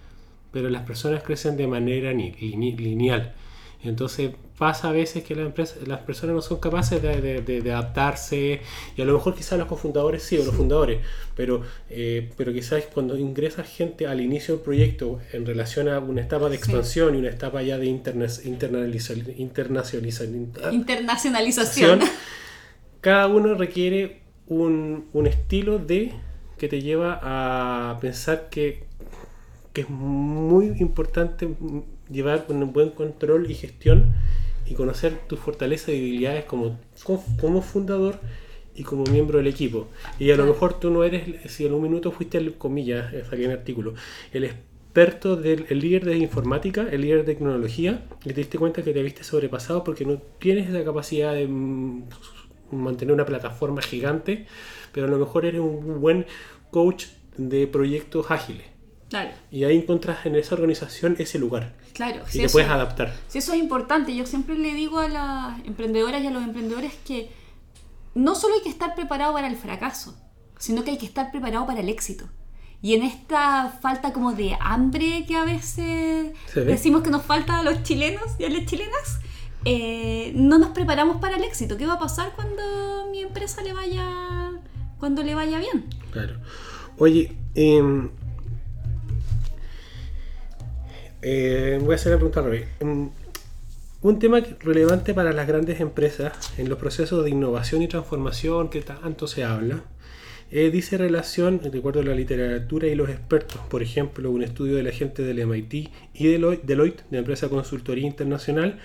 [0.53, 3.35] pero las personas crecen de manera lineal.
[3.83, 7.61] Entonces pasa a veces que las, empresas, las personas no son capaces de, de- de-
[7.63, 8.61] de adaptarse
[8.97, 11.01] y a lo mejor quizás los cofundadores sí o los fundadores,
[11.37, 16.23] pero, eh, pero quizás cuando ingresa gente al inicio del proyecto en relación a una
[16.23, 16.63] etapa de Sí.
[16.65, 22.01] expansión y una etapa ya de interna- internaliza- internacionalización, Internacionalización.
[23.01, 26.13] cada uno requiere un, un estilo de
[26.59, 28.83] que te lleva a pensar que,
[29.73, 31.49] que es muy importante
[32.11, 34.15] llevar un buen control y gestión
[34.69, 36.79] y conocer tus fortalezas y debilidades como,
[37.41, 38.19] como, fundador
[38.75, 39.89] y como miembro del equipo.
[40.19, 43.25] Y a lo mejor tú no eres, si en un minuto fuiste el, comillas, eh,
[43.25, 43.95] saqué en el artículo,
[44.33, 48.83] el experto del el líder de informática, el líder de tecnología, y te diste cuenta
[48.83, 52.05] que te viste sobrepasado porque no tienes esa capacidad de mm,
[52.73, 54.47] mantener una plataforma gigante,
[54.93, 56.27] pero a lo mejor eres un buen
[56.71, 57.07] coach
[57.37, 58.78] de proyectos ágiles.
[59.09, 61.75] Claro, Y ahí encuentras en esa organización ese lugar.
[61.95, 62.23] claro.
[62.33, 63.15] Y te puedes adaptar.
[63.29, 64.15] Sí, eso es importante.
[64.15, 67.31] Yo siempre le digo a las emprendedoras y a los emprendedores que
[68.15, 70.15] no solo hay que estar preparado para el fracaso,
[70.59, 72.27] sino que hay que estar preparado para el éxito.
[72.83, 77.63] Y en esta falta como de hambre que a veces decimos que nos falta a
[77.63, 79.21] los chilenos y a las chilenas,
[79.65, 81.77] eh, no nos preparamos para el éxito.
[81.77, 84.53] ¿Qué va a pasar cuando mi empresa le vaya,
[84.99, 85.87] cuando le vaya bien?
[86.13, 86.37] Claro.
[86.99, 88.11] Oye, em,
[91.23, 92.69] eh, voy a hacer la pregunta revés.
[92.81, 93.11] Em,
[94.01, 98.81] un tema relevante para las grandes empresas en los procesos de innovación y transformación que
[98.83, 99.83] tanto se habla,
[100.51, 104.77] eh, dice relación, de acuerdo a la literatura y los expertos, por ejemplo, un estudio
[104.77, 108.79] de la gente del MIT y Deloitte, Deloitte, de la empresa consultoría internacional,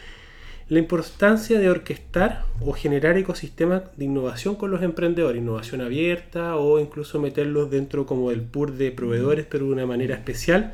[0.67, 6.79] la importancia de orquestar o generar ecosistemas de innovación con los emprendedores, innovación abierta o
[6.79, 10.73] incluso meterlos dentro como del pool de proveedores, pero de una manera especial,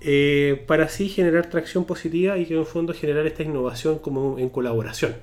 [0.00, 4.38] eh, para así generar tracción positiva y que en el fondo generar esta innovación como
[4.38, 5.14] en colaboración,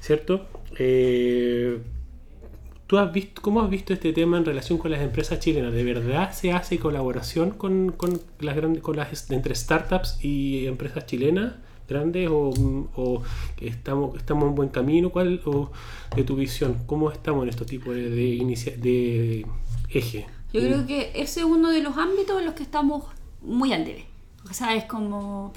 [0.00, 0.46] ¿cierto?
[0.78, 1.78] Eh,
[2.86, 5.72] ¿Tú has visto, cómo has visto este tema en relación con las empresas chilenas?
[5.72, 11.06] ¿De verdad se hace colaboración con, con las grandes, con las entre startups y empresas
[11.06, 11.54] chilenas
[11.88, 12.52] grandes o,
[12.94, 13.22] o
[13.62, 15.08] estamos, estamos en buen camino?
[15.08, 15.70] ¿Cuál o
[16.14, 16.76] de tu visión?
[16.84, 19.46] ¿Cómo estamos en estos tipos de, de, de
[19.88, 20.26] eje?
[20.52, 23.04] Yo creo que ese es uno de los ámbitos en los que estamos
[23.42, 24.06] muy al debe.
[24.50, 25.52] O sea, es como,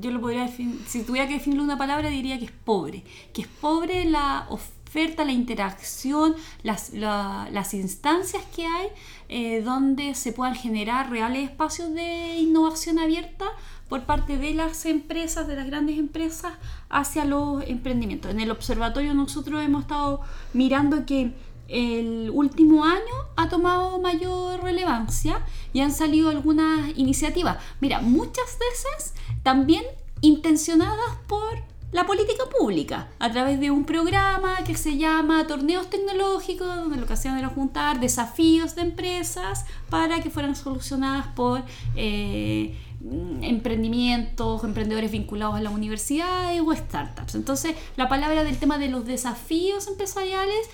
[0.00, 3.48] yo lo podría si tuviera que definirlo una palabra diría que es pobre, que es
[3.48, 8.88] pobre la oferta, la interacción, las, la- las instancias que hay
[9.28, 13.44] eh, donde se puedan generar reales espacios de innovación abierta
[13.90, 16.52] por parte de las empresas, de las grandes empresas,
[16.88, 18.30] hacia los emprendimientos.
[18.30, 20.22] En el observatorio nosotros hemos estado
[20.54, 21.32] mirando que
[21.70, 23.00] el último año
[23.36, 27.58] ha tomado mayor relevancia y han salido algunas iniciativas.
[27.80, 29.84] Mira, muchas de esas también
[30.20, 36.68] intencionadas por la política pública, a través de un programa que se llama Torneos Tecnológicos,
[36.68, 41.62] donde lo que hacían era juntar desafíos de empresas para que fueran solucionadas por
[41.96, 42.76] eh,
[43.42, 47.34] emprendimientos, emprendedores vinculados a las universidades o startups.
[47.34, 50.68] Entonces, la palabra del tema de los desafíos empresariales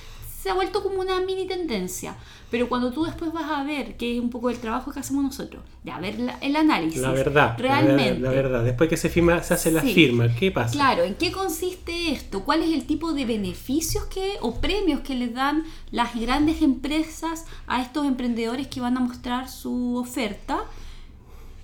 [0.47, 2.15] se ha vuelto como una mini tendencia.
[2.53, 5.25] Pero cuando tú después vas a ver, que es un poco el trabajo que hacemos
[5.25, 7.03] nosotros, de a ver la- el análisis.
[7.03, 8.21] La verdad, Realmente.
[8.21, 8.63] la verdad.
[8.63, 9.93] Después que se firma, se hace la Sí.
[9.93, 10.29] firma.
[10.33, 10.73] ¿Qué pasa?
[10.73, 12.45] Claro, ¿en qué consiste esto?
[12.45, 17.45] ¿Cuál es el tipo de beneficios que o premios que les dan las grandes empresas
[17.67, 20.61] a estos emprendedores que van a mostrar su oferta?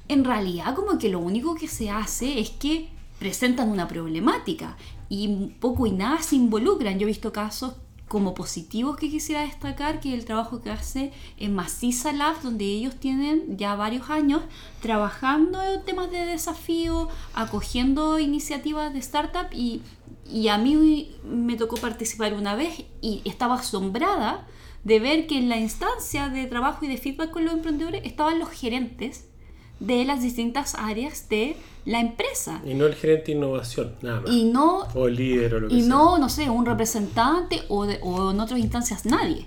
[0.09, 2.89] En realidad, como que lo único que se hace es que
[3.21, 4.77] presentan una problemática
[5.09, 5.29] y
[5.61, 6.99] poco y nada se involucran.
[6.99, 7.75] Yo he visto casos
[8.13, 12.97] como positivos que quisiera destacar, que el trabajo que hace en Maciza Labs, donde ellos
[12.97, 14.43] tienen ya varios años
[14.83, 19.81] trabajando en temas de desafío, acogiendo iniciativas de startup y,
[20.31, 24.47] y a mí me tocó participar una vez y estaba asombrada
[24.85, 28.39] de ver que en la instancia de trabajo y de feedback con los emprendedores estaban
[28.39, 29.32] los gerentes
[29.87, 34.31] de las distintas áreas de la empresa Y no el gerente de innovación, nada más.
[34.31, 35.89] y no o el líder o lo que y sea.
[35.89, 39.47] no, no sé, un representante o, de- o en otras instancias nadie.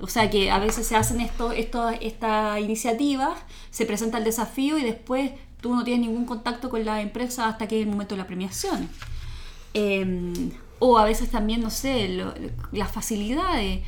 [0.00, 3.38] O sea que a veces se hacen esto, esto, estas iniciativas,
[3.70, 7.68] se presenta el desafío y después tú no tienes ningún contacto con la empresa hasta
[7.68, 8.88] que es el momento de la premiación.
[9.74, 10.50] Eh,
[10.80, 12.34] o a veces también, no sé, lo-
[12.72, 13.82] las facilidades.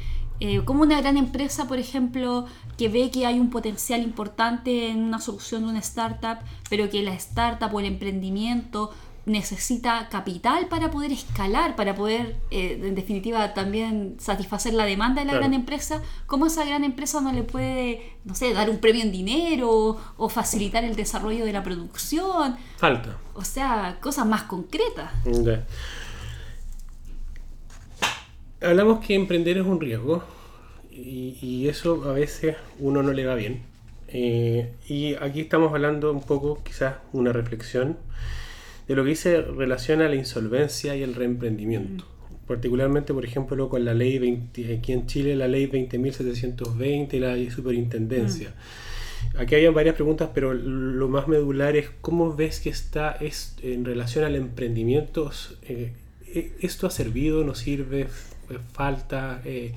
[0.46, 2.44] Eh, como una gran empresa, por ejemplo,
[2.76, 6.36] que ve que hay un potencial importante en una solución de una startup,
[6.68, 8.90] pero que la startup o el emprendimiento
[9.24, 15.24] necesita capital para poder escalar, para poder, eh, en definitiva, también satisfacer la demanda de
[15.24, 15.46] la Claro.
[15.46, 19.12] gran empresa, ¿cómo esa gran empresa no le puede, no sé, dar un premio en
[19.12, 22.58] dinero o facilitar el desarrollo de la producción?
[22.76, 23.16] Falta.
[23.32, 25.10] O sea, cosas más concretas.
[28.60, 30.33] Hablamos que emprender es un riesgo
[30.94, 33.62] y, y eso a veces uno no le va bien.
[34.08, 37.96] Eh, y aquí estamos hablando un poco, quizás una reflexión,
[38.86, 42.04] de lo que dice relación a la insolvencia y el reemprendimiento.
[42.46, 47.34] Particularmente, por ejemplo, con la ley 20, aquí en Chile, la ley 20.720 y la
[47.34, 48.54] ley superintendencia.
[49.38, 53.84] Aquí habían varias preguntas, pero lo más medular es cómo ves que está es, en
[53.84, 55.32] relación al emprendimiento.
[55.62, 55.92] eh,
[56.60, 57.42] ¿Esto ha servido?
[57.42, 58.06] ¿No sirve?
[58.72, 59.40] ¿Falta?
[59.44, 59.72] Eh,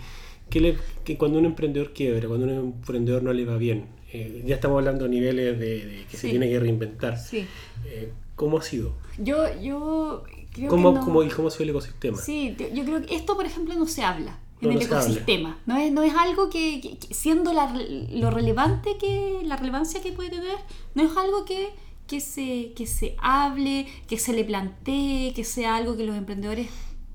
[0.50, 3.86] ¿qué le- que cuando un emprendedor quiebra, cuando un emprendedor no le va bien?
[4.14, 7.18] eh, ya estamos hablando a niveles de, de que se tiene que reinventar.
[7.20, 7.46] Sí.
[7.86, 8.94] Eh, ¿Cómo ha sido?
[9.18, 10.24] Yo, yo
[10.54, 12.18] creo ¿Cómo, que no- cómo- ¿Y cómo ha sido el ecosistema?
[12.18, 15.60] Sí, yo creo que esto, por ejemplo, no se habla en No, el ecosistema.
[15.66, 17.74] No es, no es algo que, que- que siendo la,
[18.12, 20.56] lo relevante que, la relevancia que puede tener,
[20.96, 21.70] no es algo que,
[22.08, 26.68] que, se, que se hable, que se le plantee, que sea algo que los emprendedores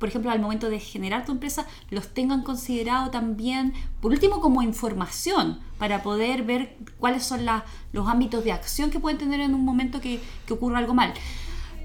[0.03, 4.61] por ejemplo, al momento de generar tu empresa, los tengan considerado también, por último, como
[4.61, 7.47] información, para poder ver cuáles son
[7.93, 10.19] los ámbitos de acción que pueden tener en un momento que,
[10.51, 11.15] ocurra algo mal.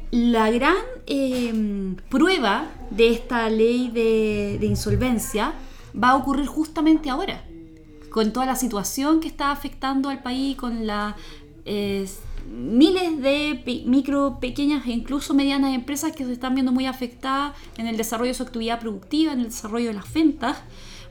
[0.09, 5.53] La gran em, prueba de esta ley de, insolvencia
[5.93, 7.43] va a ocurrir justamente ahora,
[8.09, 11.13] con toda la situación que está afectando al país, con las
[12.49, 17.87] miles de micro, pequeñas e incluso medianas empresas que se están viendo muy afectadas en
[17.87, 20.57] el desarrollo de su actividad productiva, en el desarrollo de las ventas.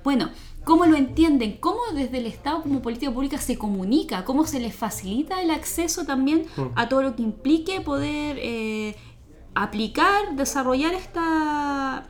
[0.03, 0.30] Bueno,
[0.64, 4.74] cómo lo entienden, cómo desde el Estado como política pública se comunica, cómo se les
[4.74, 8.97] facilita el acceso también a todo lo que implique poder eh,
[9.55, 12.09] aplicar, desarrollar esta,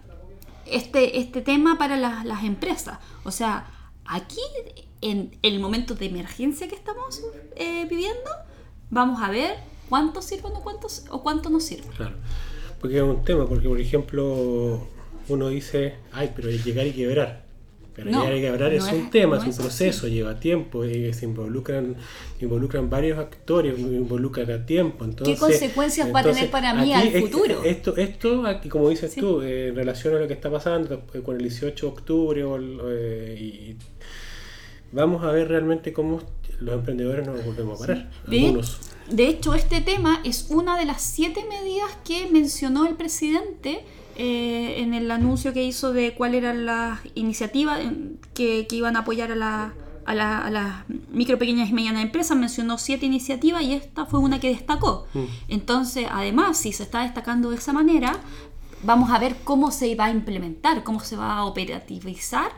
[0.64, 2.98] este, este tema para las, empresas.
[3.24, 3.70] O sea,
[4.06, 4.40] aquí,
[5.00, 7.22] en el momento de emergencia que estamos
[7.56, 8.30] eh, viviendo,
[8.90, 9.56] vamos a ver
[9.88, 11.88] cuánto sirve o, cuántos, o cuánto no sirve.
[11.96, 12.16] Claro,
[12.80, 14.86] porque es un tema, porque por ejemplo
[15.28, 17.46] uno dice, ay, pero llegar y quebrar.
[17.96, 21.24] Pero ya hay que hablar es un tema, es un proceso, lleva tiempo, y se
[21.24, 21.96] involucran,
[22.42, 25.06] involucran varios actores, involucran a tiempo.
[25.06, 27.64] Entonces, ¿Qué consecuencias va a tener para mí al futuro?
[27.64, 31.36] Esto, esto aquí, como dices tú, eh, en relación a lo que está pasando con
[31.36, 32.44] el 18 de octubre,
[32.86, 33.76] eh, y
[34.96, 36.20] vamos a ver realmente cómo
[36.58, 38.10] los emprendedores nos volvemos a parar.
[38.26, 38.64] De,
[39.10, 43.84] de hecho, este tema es una de las siete medidas que mencionó el presidente
[44.16, 47.78] eh, en el anuncio que hizo de cuál eran las iniciativas
[48.32, 49.74] que, iban a apoyar a, la,
[50.06, 54.48] a, las micro, pequeñas y medianas empresas, mencionó siete iniciativas y esta fue una que
[54.48, 55.06] destacó.
[55.12, 55.24] Mm.
[55.48, 58.18] Entonces, además, si se está destacando de esa manera,
[58.82, 62.50] vamos a ver cómo se va a implementar, cómo se va a operativizar.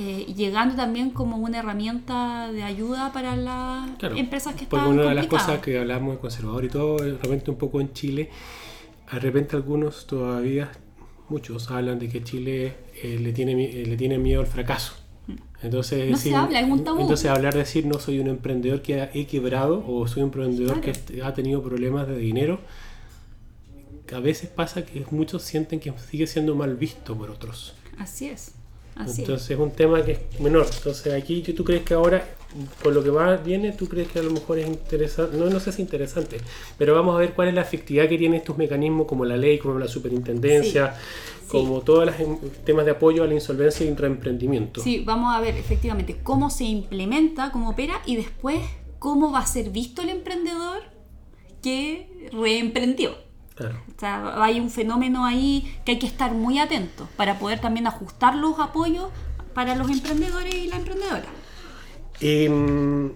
[0.00, 5.08] Eh, llegando también como una herramienta de ayuda para las empresas que están Porque una
[5.08, 8.30] de las cosas que hablamos de conservador y todo, de repente un poco en Chile,
[9.12, 10.70] de repente algunos todavía
[11.28, 14.94] muchos hablan de que Chile eh, le, tiene, eh, le tiene miedo al fracaso.
[15.64, 17.00] Entonces, no se habla, es un tabú.
[17.00, 20.80] entonces hablar de decir no soy un emprendedor que he quebrado o soy un emprendedor
[20.80, 20.92] que
[21.24, 22.60] ha tenido problemas de dinero,
[24.14, 27.74] a veces pasa que muchos sienten que sigue siendo mal visto por otros.
[27.98, 28.54] Así es.
[28.98, 30.66] Entonces es un tema que es menor.
[30.74, 32.26] Entonces aquí tú crees que ahora,
[32.82, 35.60] con lo que va viene, tú crees que a lo mejor es interesante, no, no
[35.60, 36.38] sé si es interesante,
[36.76, 39.58] pero vamos a ver cuál es la efectividad que tienen estos mecanismos como la ley,
[39.58, 40.96] como la superintendencia,
[41.48, 44.82] como todos los em, temas de apoyo a la insolvencia y reemprendimiento.
[44.82, 48.60] Sí, vamos a ver efectivamente cómo se implementa, cómo opera y después
[48.98, 50.82] cómo va a ser visto el emprendedor
[51.62, 53.27] que reemprendió.
[53.66, 57.86] O sea, hay un fenómeno ahí que hay que estar muy atento para poder también
[57.86, 59.08] ajustar los apoyos
[59.54, 61.24] para los emprendedores y la emprendedora.
[62.20, 63.12] Em,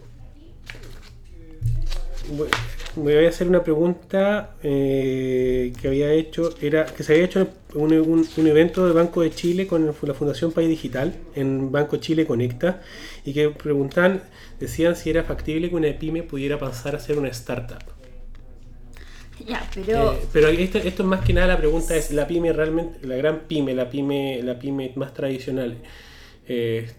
[2.96, 7.48] me voy a hacer una pregunta eh, que había hecho, era que se había hecho
[7.74, 12.26] un, un, evento de Banco de Chile con la Fundación País Digital en Banco Chile
[12.26, 12.82] Conecta
[13.24, 14.22] y que preguntan,
[14.60, 18.01] decían si era factible que una pyme pudiera pasar a ser una startup
[19.86, 20.12] pero...
[20.12, 23.40] Eh, pero esto, esto más que nada la pregunta es, la pyme realmente, la gran
[23.40, 25.78] pyme, la pyme, la pyme más tradicional,
[26.46, 26.90] eh,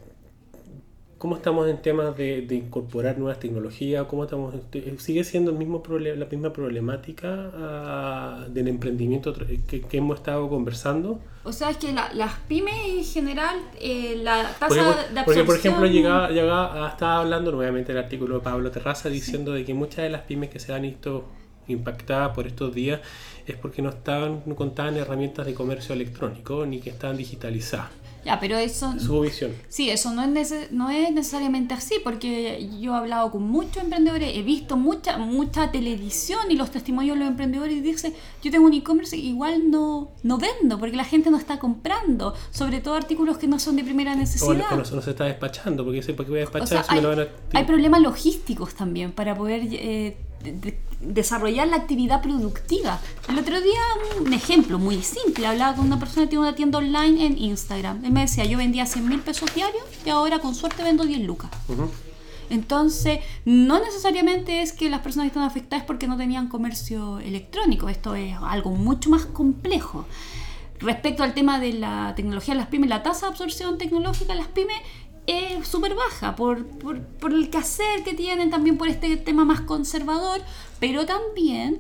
[1.18, 4.06] ¿cómo estamos en temas de, incorporar nuevas tecnologías?
[4.08, 10.18] ¿Cómo estamos, eh, ¿Sigue siendo el mismo la misma problemática ah, del emprendimiento que, hemos
[10.18, 11.20] estado conversando?
[11.46, 13.58] O sea, es que las pymes en general,
[14.18, 15.26] la tasa porque, de absorción...
[15.26, 19.66] Porque, por ejemplo, llegaba, llegaba, estaba hablando nuevamente el artículo de Pablo Terraza diciendo de
[19.66, 21.26] que muchas de las pymes que se han visto
[21.68, 23.02] impactada por estos días
[23.46, 27.90] es porque no estaban no contaban herramientas de comercio electrónico ni que estaban digitalizadas.
[28.26, 28.98] Ya, pero eso...
[29.00, 29.52] Su visión.
[29.68, 34.38] Sí, eso no es, no es necesariamente así, porque yo he hablado con muchos emprendedores,
[34.38, 38.66] he visto mucha mucha televisión y los testimonios de los emprendedores y dicen, yo tengo
[38.66, 43.38] un e-commerce, igual no, no vendo, porque la gente no está comprando, sobre todo artículos
[43.38, 44.72] que no son de primera necesidad.
[44.72, 47.10] O no, se está despachando, porque sé por qué voy a despachar hay, me lo
[47.10, 47.28] van a...
[47.58, 49.68] Hay problemas logísticos también para poder...
[49.70, 50.16] Eh,
[51.06, 53.00] desarrollar la actividad productiva.
[53.30, 53.80] El otro día,
[54.20, 58.04] un ejemplo muy simple, hablaba con una persona que tiene una tienda online en Instagram.
[58.06, 61.22] Él me decía, yo vendía 100 mil pesos diarios y ahora con suerte vendo 10
[61.22, 61.52] lucas.
[62.50, 68.16] Entonces, no necesariamente es que las personas están afectadas porque no tenían comercio electrónico, esto
[68.16, 70.06] es algo mucho más complejo.
[70.80, 74.40] Respecto al tema de la tecnología de las pymes, la tasa de absorción tecnológica de
[74.40, 74.78] las pymes
[75.26, 79.62] es súper baja por, por, por, el quehacer que tienen, también por este tema más
[79.62, 80.42] conservador,
[80.84, 81.80] pero también,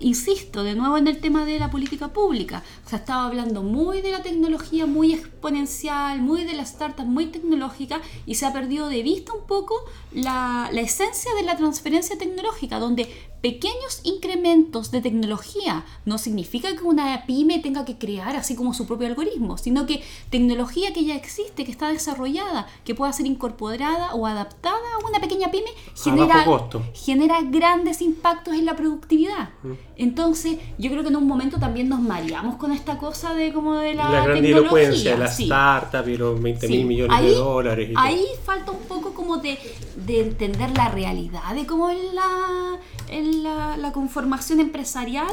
[0.00, 4.02] insisto, de nuevo en el tema de la política pública, o sea, estaba hablando muy
[4.02, 8.88] de la tecnología, muy exponencial, muy de la startup, muy tecnológica, y se ha perdido
[8.88, 9.76] de vista un poco
[10.12, 13.08] la, la esencia de la transferencia tecnológica, donde
[13.40, 18.86] pequeños incrementos de tecnología no significa que una pyme tenga que crear así como su
[18.86, 24.14] propio algoritmo, sino que tecnología que ya existe, que está desarrollada, que pueda ser incorporada
[24.14, 26.44] o adaptada a una pequeña pyme, genera,
[26.92, 29.50] genera grandes impactos en la productividad.
[29.96, 33.76] Entonces, yo creo que en un momento también nos mareamos con esta cosa de como
[33.76, 35.16] de la, la gran tecnología.
[35.16, 37.90] la startup y los 20 mil millones de dólares.
[37.96, 39.58] ahí falta un poco como de,
[40.06, 42.78] de entender la realidad de cómo es la
[43.10, 45.32] en la, conformación empresarial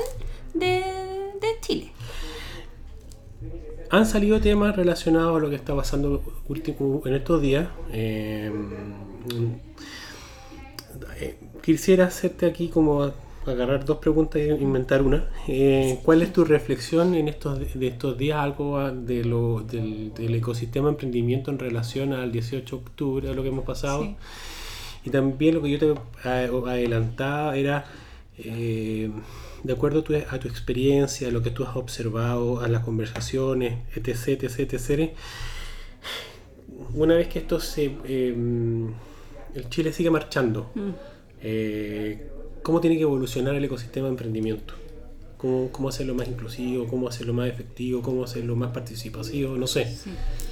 [0.53, 0.83] de,
[1.61, 1.91] Chile.
[3.89, 6.21] Han salido temas relacionados a lo que está pasando
[7.05, 7.69] en estos días.
[7.91, 8.51] Eh,
[11.67, 13.11] quisiera hacerte aquí como
[13.45, 15.29] agarrar dos preguntas e inventar una.
[15.49, 20.87] Eh, ¿Cuál es tu reflexión en estos, de estos días, algo de lo, del, ecosistema
[20.87, 24.15] emprendimiento en relación al 18 de octubre, a lo que hemos pasado?
[25.03, 25.93] Y también lo que yo te
[26.23, 27.83] adelantaba era,
[28.37, 29.11] eh,
[29.61, 34.41] de acuerdo a tu, experiencia, a lo que tú has observado, a las conversaciones, etc.,
[34.41, 35.11] etc., etc.,
[36.93, 37.91] una vez que esto se...
[38.05, 38.93] Em,
[39.53, 41.16] el Chile sigue marchando, mm.
[41.41, 42.29] Eh,
[42.63, 44.73] ¿cómo tiene que evolucionar el ecosistema de emprendimiento?
[45.37, 49.95] Cómo, cómo, hacerlo más inclusivo, cómo hacerlo más efectivo, cómo hacerlo más participativo, no sé.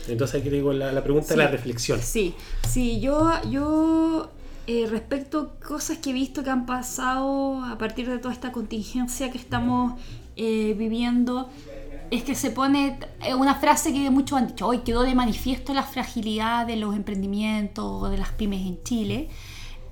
[0.07, 1.99] Entonces aquí digo la, la pregunta de la reflexión.
[1.99, 2.35] Sí,
[2.69, 4.29] sí, yo, yo
[4.67, 8.51] eh, respecto a cosas que he visto que han pasado a partir de toda esta
[8.51, 9.93] contingencia que estamos
[10.35, 11.49] eh, viviendo,
[12.09, 15.71] es que se pone eh, una frase que muchos han dicho, hoy quedó de manifiesto
[15.75, 19.29] la fragilidad de los emprendimientos, de las pymes en Chile.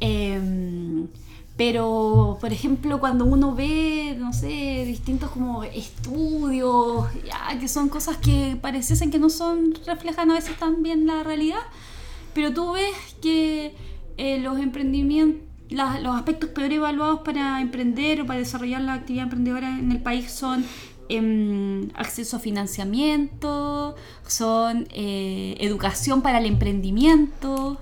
[0.05, 1.07] Em,
[1.55, 8.17] pero, por ejemplo, cuando uno ve, no sé, distintos como estudios, ya, que son cosas
[8.17, 11.61] que pareciesen que no son, reflejan a veces también la realidad,
[12.33, 13.75] pero tú ves que
[14.17, 19.79] eh, los emprendimientos, los aspectos peor evaluados para emprender o para desarrollar la actividad emprendedora
[19.79, 20.65] en el país son
[21.07, 23.95] em, acceso a financiamiento,
[24.27, 27.79] son eh, educación para el emprendimiento.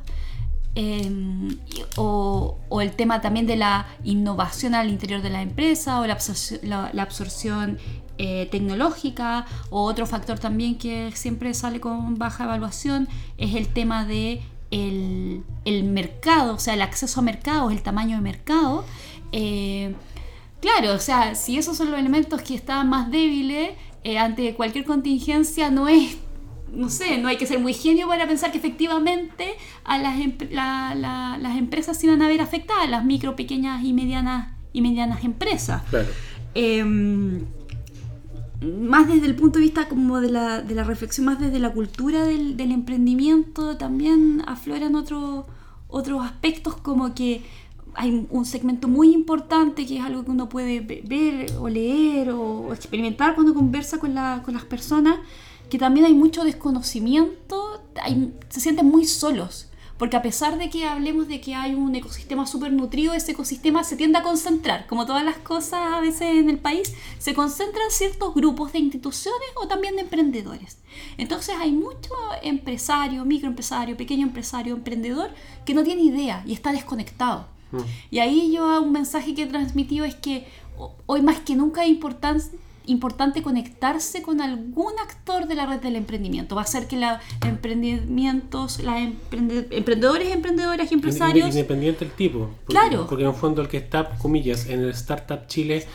[0.74, 1.58] Em,
[1.98, 6.14] o, el tema también de la innovación al interior de la empresa o la
[7.04, 7.78] absorción,
[8.24, 13.08] eh, tecnológica o otro factor también que siempre sale con baja evaluación
[13.40, 15.44] es el tema de el,
[15.86, 18.86] mercado, o sea, el acceso a mercados, el tamaño de mercado.
[19.32, 19.96] Eh,
[20.60, 23.72] claro, o sea, si esos son los elementos que están más débiles
[24.04, 26.18] eh, ante cualquier contingencia, no es
[26.72, 30.18] no sé, no hay que ser muy genio para pensar que efectivamente a las,
[31.40, 35.84] las empresas se van a ver afectadas, las micro, pequeñas y medianas y medianas empresas.
[35.90, 36.08] Claro.
[36.54, 37.42] Em,
[38.62, 41.72] más desde el punto de vista como de la, de la reflexión, más desde la
[41.72, 45.46] cultura del, del emprendimiento, también afloran otros
[45.92, 47.44] otros aspectos como que
[47.94, 52.74] hay un segmento muy importante que es algo que uno puede ver o leer o
[52.74, 55.18] experimentar cuando conversa con, la, con las personas,
[55.72, 60.88] que también hay mucho desconocimiento, hay, se sienten muy solos porque a pesar de que
[60.88, 65.06] hablemos de que hay un ecosistema súper nutrido, ese ecosistema se tiende a concentrar, como
[65.06, 69.68] todas las cosas a veces en el país, se concentran ciertos grupos de instituciones o
[69.68, 70.80] también de emprendedores.
[71.20, 72.10] Entonces hay mucho
[72.42, 75.30] empresario, microempresario, pequeño empresario, emprendedor
[75.66, 77.46] que no tiene idea y está desconectado.
[77.72, 77.82] Mm.
[78.10, 80.48] Y ahí yo un mensaje que he transmitido es que
[81.06, 82.58] hoy más que nunca es importante
[82.92, 86.56] importante conectarse con algún actor de la red del emprendimiento.
[86.56, 87.14] Va a ser que los
[87.46, 91.50] emprendimientos, las emprendedores, emprendedoras y empresarios...
[91.50, 92.50] Independiente del tipo.
[92.66, 93.08] Porque, claro.
[93.08, 95.88] Porque en el fondo el que está, comillas, en el Startup Chile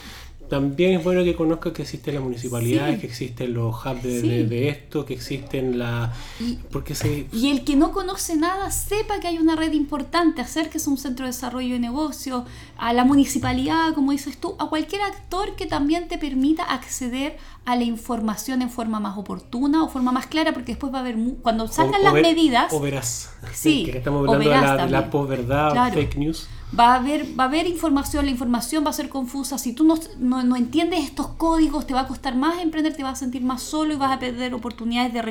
[0.49, 5.05] también es bueno que conozca que existen las municipalidades, que existen los hubs de, esto,
[5.05, 6.13] que existen la...
[6.41, 6.95] Y, porque
[7.33, 10.99] y el que no conoce nada sepa que hay una red importante, acérquese a un
[10.99, 12.45] centro de desarrollo de negocio,
[12.77, 17.77] a la municipalidad, como dices tú, a cualquier actor que también te permita acceder a
[17.77, 21.17] la información en forma más oportuna o forma más clara, porque después va a haber,
[21.43, 22.73] cuando salgan las medidas...
[22.73, 23.31] O verás.
[23.53, 26.49] Sí, que estamos hablando de la, la posverdad, fake news
[26.79, 29.85] va a haber, va a haber información, la información va a ser confusa, si tú
[29.85, 33.43] no, no, entiendes estos códigos te va a costar más emprender, te vas a sentir
[33.43, 35.23] más solo y vas a perder oportunidades de,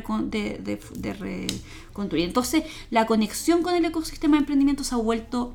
[0.62, 2.26] de, de, reconstruir.
[2.26, 5.54] Entonces la conexión con el ecosistema de emprendimiento se ha vuelto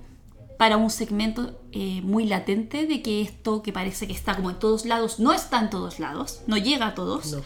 [0.59, 4.59] para un segmento eh, muy latente de que esto que parece que está como en
[4.59, 7.39] todos lados, no está en todos lados, no llega a todos.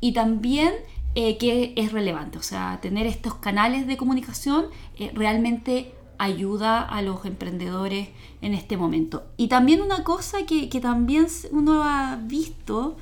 [0.00, 0.74] Y también
[1.14, 4.66] eh, que es relevante, o sea, tener estos canales de comunicación
[4.98, 8.08] eh, realmente ayuda a los emprendedores
[8.42, 9.24] en este momento.
[9.36, 12.96] Y también una cosa que, también uno ha visto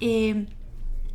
[0.00, 0.46] eh,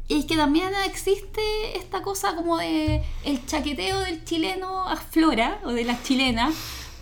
[0.10, 1.42] es que también existe
[1.78, 6.54] esta cosa como de el chaqueteo del chileno aflora o de las chilenas,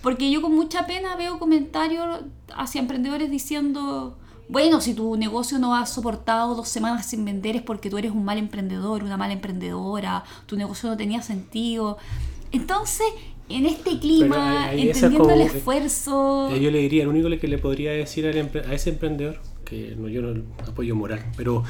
[0.02, 2.22] porque yo con mucha pena veo comentarios
[2.56, 4.18] hacia emprendedores diciendo,
[4.50, 8.12] bueno, si tu negocio no ha soportado dos semanas sin vender es porque tú eres
[8.12, 11.98] un mal emprendedor, una mala emprendedora, tu negocio no tenía sentido.
[12.52, 13.08] Entonces,
[13.56, 16.56] en este clima, entendiendo el esfuerzo...
[16.56, 20.22] Yo le diría, lo único que le podría decir a ese emprendedor, que no, yo
[20.22, 21.64] no apoyo moral, pero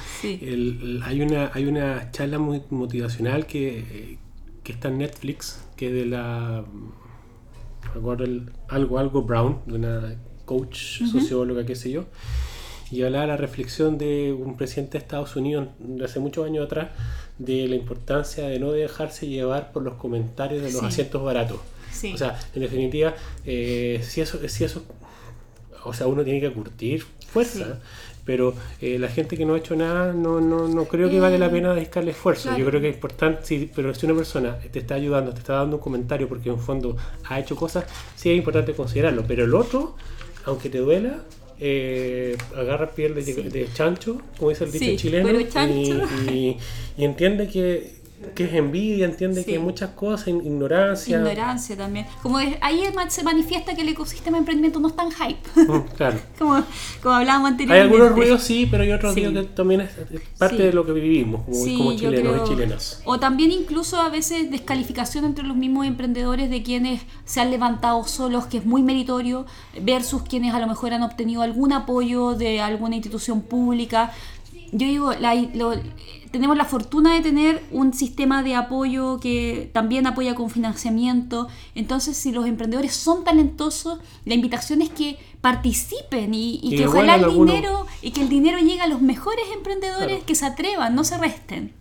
[1.03, 4.17] hay, una, hay una charla muy motivacional que,
[4.65, 6.63] está en Netflix, que es de la...
[7.93, 8.25] Recuerdo
[8.69, 10.15] algo, algo Brown, de una
[10.45, 12.05] coach, socióloga, qué sé yo,
[12.91, 16.65] y hablaba de la reflexión de un presidente de Estados Unidos de hace muchos años
[16.65, 16.89] atrás,
[17.45, 21.59] de la importancia de no dejarse llevar por los comentarios de los asientos baratos.
[22.13, 23.13] O sea, en definitiva,
[23.45, 24.83] eh, si, eso, si eso,
[25.83, 27.79] o sea, uno tiene que curtir fuerza,
[28.25, 31.37] pero eh, la gente que no ha hecho nada, no, no, no creo que vale
[31.37, 32.55] la pena dedicarle esfuerzo.
[32.57, 35.53] Yo creo que es importante, sí, pero si una persona te está ayudando, te está
[35.53, 36.95] dando un comentario porque en fondo
[37.27, 37.85] ha hecho cosas,
[38.15, 39.95] sí es importante considerarlo, pero el otro,
[40.45, 41.23] aunque te duela,
[41.63, 45.39] eh, agarra piel de, chancho, como dice el dicho chileno,
[46.31, 46.57] y,
[46.97, 48.00] entiende que
[48.35, 51.17] que es envidia, entiende que hay muchas cosas, ignorancia.
[51.17, 52.05] Ignorancia también.
[52.21, 55.39] Como ahí se manifiesta que el ecosistema de emprendimiento no es tan hype.
[55.55, 56.19] Mm, claro.
[56.39, 56.63] como,
[57.01, 57.73] como hablábamos anteriormente.
[57.73, 59.91] Hay algunos ruidos sí, pero hay otros ruidos que también es
[60.37, 63.01] parte de lo que vivimos como, chilenos y chilenas.
[63.05, 68.03] O también incluso a veces descalificación entre los mismos emprendedores de quienes se han levantado
[68.05, 69.45] solos, que es muy meritorio,
[69.81, 74.11] versus quienes a lo mejor han obtenido algún apoyo de alguna institución pública.
[74.71, 75.73] Yo digo, la, lo,
[76.31, 81.49] tenemos la fortuna de tener un sistema de apoyo que también apoya con financiamiento.
[81.75, 87.33] Entonces, si los emprendedores son talentosos, la invitación es que participen y, que ojalá el
[87.33, 91.17] dinero y que el dinero llegue a los mejores emprendedores que se atrevan, no se
[91.17, 91.73] resten.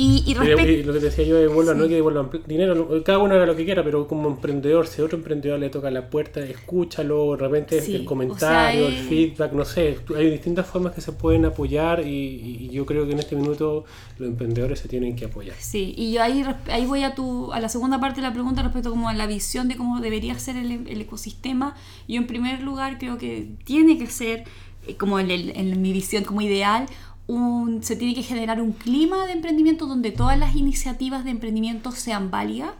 [0.00, 3.56] Y, lo que decía yo de vuelvo, no que devuelvan dinero, cada uno haga lo
[3.56, 7.36] que quiera, pero como emprendedor, si a otro emprendedor le toca la puerta, escúchalo, de
[7.38, 12.68] repente el comentario, el feedback, no sé, hay distintas formas que se pueden apoyar y,
[12.68, 13.86] yo creo que en este minuto
[14.18, 15.56] los emprendedores se tienen que apoyar.
[15.58, 18.62] Sí, y yo ahí, ahí voy a, tu, a la segunda parte de la pregunta
[18.62, 21.74] respecto como a la visión de cómo debería ser el, el ecosistema.
[22.06, 24.44] Yo en primer lugar creo que tiene que ser,
[24.86, 26.86] eh, como en, en mi visión como ideal,
[27.82, 32.30] se tiene que generar un clima de emprendimiento donde todas las iniciativas de emprendimiento sean
[32.30, 32.70] válidas,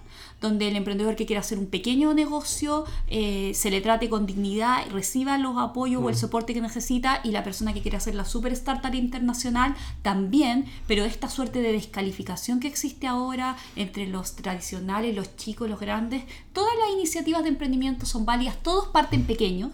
[0.40, 4.88] donde el emprendedor que quiera hacer un pequeño negocio eh, se le trate con dignidad,
[4.90, 6.18] reciba los apoyos o el mm.
[6.18, 11.04] soporte que necesita y la persona que quiere hacer la super startup internacional también, pero
[11.04, 16.24] esta suerte de descalificación que existe ahora entre los tradicionales, los chicos, los grandes,
[16.54, 19.72] todas las iniciativas de emprendimiento son válidas, todos parten pequeños,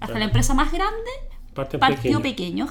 [0.00, 1.10] hasta la empresa más grande
[1.78, 2.70] partió pequeños.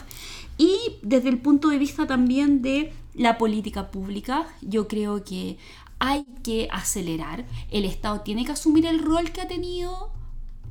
[0.58, 5.58] Y desde el punto de vista también de la política pública, yo creo que
[6.00, 7.46] hay que acelerar.
[7.72, 10.12] El Estado tiene que asumir el rol que ha tenido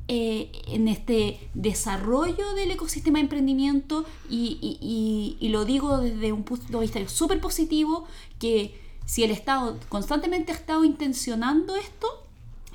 [0.07, 6.85] eh, en este desarrollo del ecosistema de emprendimiento y, lo digo desde un punto de
[6.85, 8.05] vista súper positivo,
[8.37, 12.07] que si el Estado constantemente ha estado intencionando esto,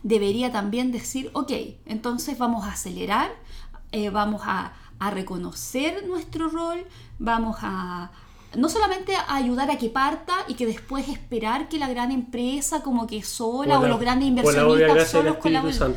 [0.02, 1.52] debería también decir, ok,
[1.86, 3.30] entonces vamos a acelerar,
[3.92, 6.86] eh, vamos a a reconocer nuestro rol,
[7.18, 8.12] vamos a
[8.56, 12.82] no solamente a ayudar a que parta y que después esperar que la gran empresa
[12.82, 15.96] como que sola o, los grandes inversionistas solos colaboren.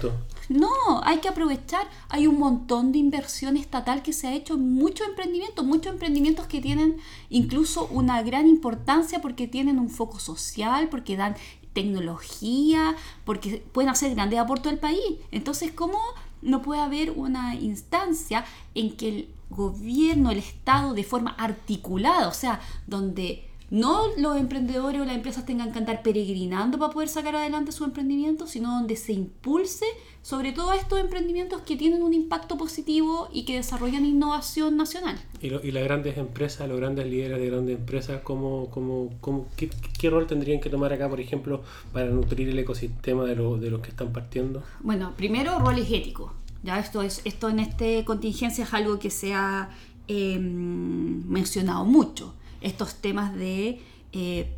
[0.50, 0.70] No,
[1.04, 1.88] hay que aprovechar.
[2.10, 6.48] Hay un montón de inversión estatal que se ha hecho en muchos emprendimientos, muchos emprendimientos
[6.48, 6.98] que tienen
[7.30, 11.36] incluso una gran importancia porque tienen un foco social, porque dan
[11.74, 12.96] tecnología,
[13.26, 15.02] porque pueden hacer grandes aportes al país.
[15.32, 15.98] Entonces, ¿cómo
[16.44, 22.34] no puede haber una instancia en que el gobierno, el Estado, de forma articulada, o
[22.34, 27.36] sea, donde no los emprendedores o las empresas tengan que andar peregrinando para poder sacar
[27.36, 29.86] adelante su emprendimiento, sino donde se impulse
[30.22, 35.20] sobre todo estos emprendimientos que tienen un impacto positivo y que desarrollan innovación nacional.
[35.42, 40.26] ¿Y, las grandes empresas, los grandes líderes de grandes empresas, ¿cómo, cómo, cómo qué, rol
[40.26, 41.62] tendrían que tomar acá, por ejemplo,
[41.92, 44.64] para nutrir el ecosistema de, de los que están partiendo?
[44.80, 46.32] Bueno, primero, roles éticos.
[46.64, 49.72] Ya esto, es, esto en esta contingencia es algo que se ha
[50.08, 52.34] em, mencionado mucho
[52.64, 53.82] estos temas de,
[54.14, 54.52] eh,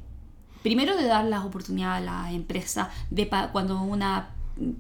[0.64, 4.30] primero de dar las oportunidades a las empresas, de cuando una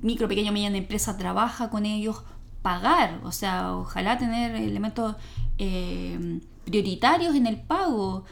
[0.01, 2.21] micro, pequeña o mediana empresa trabaja con ellos,
[2.61, 5.15] pagar, o sea, ojalá tener elementos
[5.57, 8.24] eh, prioritarios en el pago.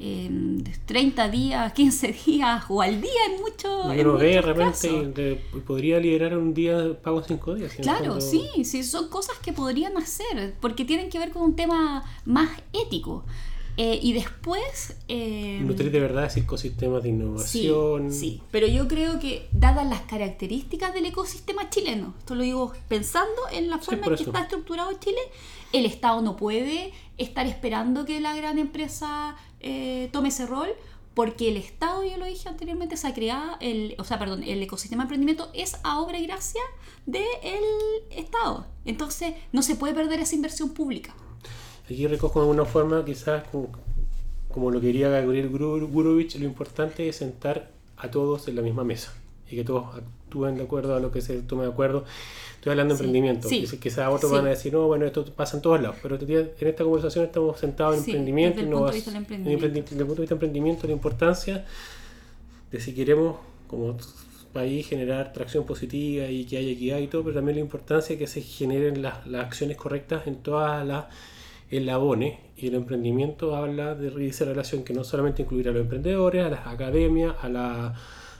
[0.00, 3.40] en 30 días, 15 días o al día en
[3.98, 5.36] en lo ve de repente de-
[5.66, 7.72] podría liderar un día pago cinco días.
[7.72, 8.20] en el Claro, fondo.
[8.20, 12.48] sí, sí, son cosas que podrían hacer, porque tienen que ver con un tema más
[12.72, 13.24] ético.
[13.80, 14.96] Eh, y después...
[15.06, 18.12] eh, Nutrir de verdad ese ecosistemas de Sí, innovación.
[18.12, 23.40] sí, pero yo creo que dadas las características del ecosistema chileno, esto lo digo pensando
[23.52, 24.30] en la Sí, forma en que eso.
[24.30, 25.20] está estructurado Chile,
[25.72, 30.68] el Estado no puede estar esperando que la gran empresa eh, tome ese rol,
[31.14, 34.60] porque el Estado, ya lo dije anteriormente, se ha creado, el, o sea, perdón, el
[34.62, 36.62] ecosistema de emprendimiento es a obra y gracia
[37.06, 37.62] del
[38.10, 38.66] Estado.
[38.84, 41.14] Entonces, no se puede perder esa inversión pública.
[41.94, 43.68] Aquí recojo de alguna forma, quizás como,
[44.48, 49.12] como lo quería Gabriel Gurovich, lo importante es sentar a todos en la misma mesa
[49.50, 52.04] y que todos actúen de acuerdo a lo que se tome de acuerdo.
[52.56, 53.48] Estoy hablando de Sí, emprendimiento.
[53.48, 54.36] sí, Quizás- otros sí.
[54.36, 55.96] van a decir, no, bueno, esto pasa en todos lados.
[56.02, 59.66] Pero en esta conversación estamos sentados en emprendimiento, desde el punto de vista del emprendimiento.
[59.66, 61.64] emprendi- desde el punto de vista del emprendimiento, la importancia
[62.70, 63.36] de si queremos
[63.66, 63.96] como
[64.52, 68.18] país generar tracción positiva y que haya equidad y todo, pero también la importancia de
[68.18, 71.06] que se generen las, las acciones correctas en todas las
[71.70, 76.44] eslabones y el emprendimiento habla de esa relación que no solamente incluirá a los emprendedores,
[76.44, 77.94] a las academias, a la,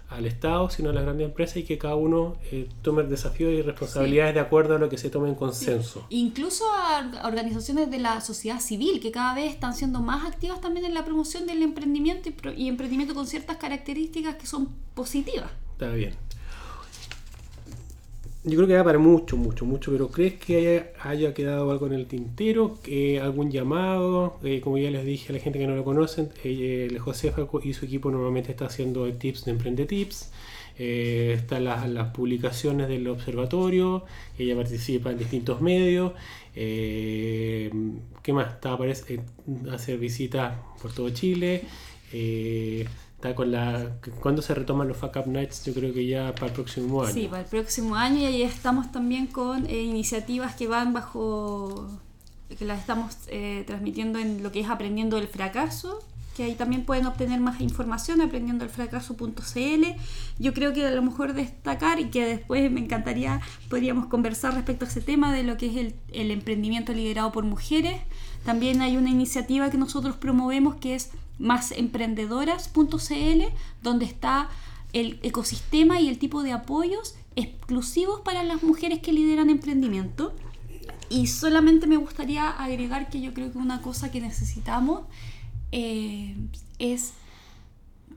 [0.09, 3.61] al Estado, sino a las grandes empresas y que cada uno eh, tome desafíos y
[3.61, 6.07] responsabilidades de acuerdo a lo que se tome en consenso.
[6.09, 10.61] Incluso a a organizaciones de la sociedad civil que cada vez están siendo más activas
[10.61, 14.71] también en la promoción del emprendimiento y, pro- y emprendimiento con ciertas características que son
[14.95, 15.51] positivas.
[15.73, 16.15] Está bien.
[18.49, 21.87] Yo creo que da para mucho, mucho, mucho, pero ¿crees que haya, haya quedado algo
[21.87, 22.79] en el tintero?
[22.83, 24.39] ¿Que ¿Algún llamado?
[24.43, 27.75] Eh, como ya les dije a la gente que no lo conocen, eh, Josefa y
[27.75, 30.31] su equipo normalmente está haciendo tips de Emprende Tips.
[30.79, 31.85] Eh, están las,
[32.15, 34.05] publicaciones del observatorio,
[34.39, 36.13] ella participa en distintos medios.
[36.55, 37.71] Eh,
[38.23, 38.55] ¿Qué más?
[38.55, 39.21] Está, aparece,
[39.71, 41.65] hace visitas por todo Chile.
[43.19, 43.99] Está con la.
[44.21, 45.65] ¿Cuándo se retoman los Fuck Up Nights?
[45.65, 47.13] Yo creo que ya para el próximo año.
[47.13, 51.89] Sí, para el próximo año y ahí estamos también con eh, iniciativas que van bajo,
[52.57, 55.99] que las estamos eh, transmitiendo en lo que es Aprendiendo del Fracaso,
[56.37, 59.85] que ahí también pueden obtener más información aprendiendoelfracaso.cl.
[60.39, 64.85] Yo creo que a lo mejor destacar y que después me encantaría, podríamos conversar respecto
[64.85, 68.01] a ese tema de lo que es el, el emprendimiento liderado por mujeres.
[68.45, 73.43] También hay una iniciativa que nosotros promovemos que es másemprendedoras.cl,
[73.83, 74.51] donde está
[74.93, 80.35] el ecosistema y el tipo de apoyos exclusivos para las mujeres que lideran emprendimiento.
[81.11, 85.03] Y solamente me gustaría agregar que yo creo que una cosa que necesitamos
[85.73, 86.37] eh,
[86.79, 87.15] es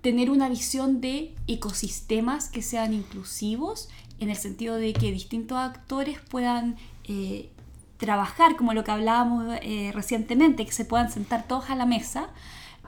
[0.02, 3.90] tener una visión de ecosistemas que sean inclusivos,
[4.20, 6.76] en el sentido de que distintos actores puedan
[7.06, 7.50] eh,
[7.98, 12.30] trabajar, como lo que hablábamos eh, recientemente, que se puedan sentar todos a la mesa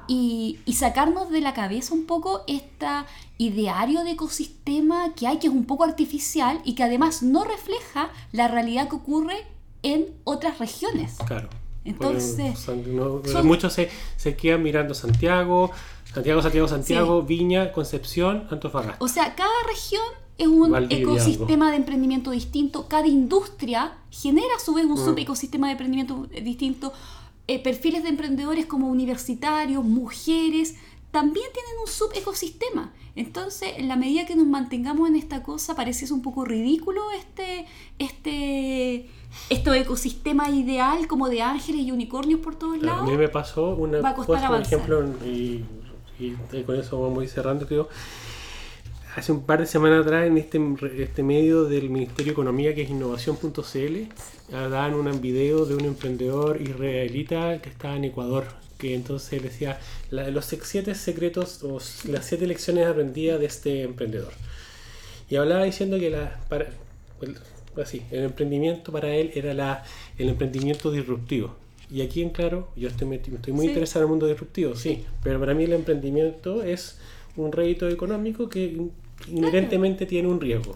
[0.08, 2.86] y, y sacarnos de la cabeza un poco este
[3.38, 8.10] ideario de ecosistema que hay, que es un poco artificial y que además no refleja
[8.32, 9.36] la realidad que ocurre
[9.82, 11.16] en otras regiones.
[11.26, 11.50] Claro.
[11.86, 15.72] Entonces, son- muchos se, se quedan mirando Santiago,
[16.14, 19.04] Santiago, Santiago, Santiago, Viña, Concepción, Antofagasta.
[19.04, 20.02] O sea, cada región
[20.38, 25.06] es un Valdivia, ecosistema de emprendimiento distinto, cada industria genera a su vez un Mm.
[25.06, 26.94] subecosistema de emprendimiento distinto,
[27.48, 30.76] Eh, perfiles de emprendedores como universitarios, mujeres,
[31.12, 32.94] también tienen un subecosistema.
[33.16, 37.66] Entonces, en la medida que nos mantengamos en esta cosa, parece un poco ridículo este,
[38.00, 39.08] este,
[39.50, 43.18] este ecosistema ideal como de ángeles y unicornios por todos A mí lados.
[43.18, 45.64] me pasó una cosa, por ejemplo, y,
[46.20, 47.88] y- y con eso vamos a ir cerrando, creo.
[49.16, 50.60] Hace un par de semanas atrás, en este,
[50.98, 56.60] este medio del Ministerio de Economía, que es innovación.cl, daban un video de un emprendedor
[56.62, 58.46] israelita que estaba en Ecuador,
[58.80, 59.80] que entonces decía
[60.10, 61.80] la- los siete secretos o
[62.10, 64.34] las siete lecciones aprendidas de este emprendedor.
[65.30, 66.70] Y hablaba diciendo que la, para,
[67.22, 67.38] el,
[67.82, 69.84] así, el emprendimiento para él era la,
[70.18, 71.56] el emprendimiento disruptivo.
[71.92, 73.70] Y aquí en claro, yo estoy, estoy muy Sí.
[73.70, 76.98] interesado en el mundo disruptivo, sí, pero para mí el emprendimiento es
[77.36, 78.88] un rédito económico que
[79.28, 80.76] inherentemente tiene un riesgo.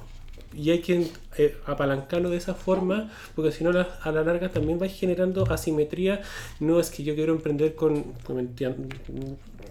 [0.55, 1.07] Y hay que
[1.37, 5.45] eh, apalancarlo de esa forma, porque si no, la- a la larga también va generando
[5.51, 6.21] asimetría.
[6.59, 8.05] No es que yo quiero emprender con,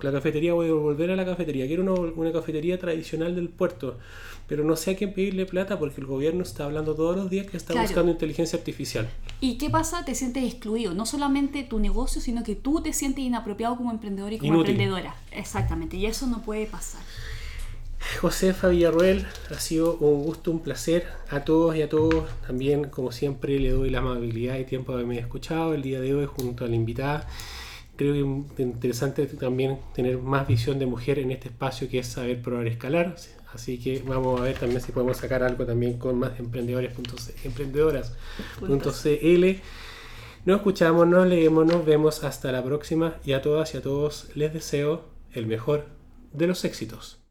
[0.03, 1.67] la cafetería, voy a volver a la cafetería.
[1.67, 3.99] Quiero una, una cafetería tradicional del puerto,
[4.47, 7.47] pero no sé a quién pedirle plata porque el gobierno está hablando todos los días
[7.47, 7.89] que está Claro.
[7.89, 9.09] buscando inteligencia artificial.
[9.41, 10.05] ¿Y qué pasa?
[10.05, 10.93] Te sientes excluido.
[10.95, 14.73] No solamente tu negocio, sino que tú te sientes inapropiado como emprendedor y como Inútil.
[14.73, 15.17] emprendedora.
[15.33, 15.97] Exactamente.
[15.97, 17.01] Y eso no puede pasar.
[18.21, 22.25] Josefa Villarruel, ha sido un gusto, un placer a todos y a todos.
[22.47, 26.15] También, como siempre, le doy la amabilidad y tiempo de haberme escuchado el día de
[26.15, 27.29] hoy junto a la invitada.
[27.97, 32.07] creo que es interesante también tener más visión de mujer en este espacio que es
[32.07, 33.17] saber probar escalar.
[33.53, 37.07] Así que vamos a ver también si podemos sacar algo también con más emprendedoras.cl.
[40.45, 44.29] Nos escuchamos, nos leemos, nos vemos hasta la próxima y a todas y a todos
[44.35, 45.87] les deseo el mejor
[46.33, 47.26] de los éxitos.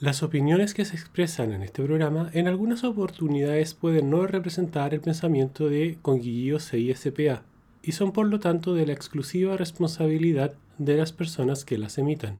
[0.00, 5.02] Las opiniones que se expresan en este programa en algunas oportunidades pueden no representar el
[5.02, 7.42] pensamiento de Conguillío CISPA
[7.82, 12.38] y son por lo tanto de la exclusiva responsabilidad de las personas que las emitan.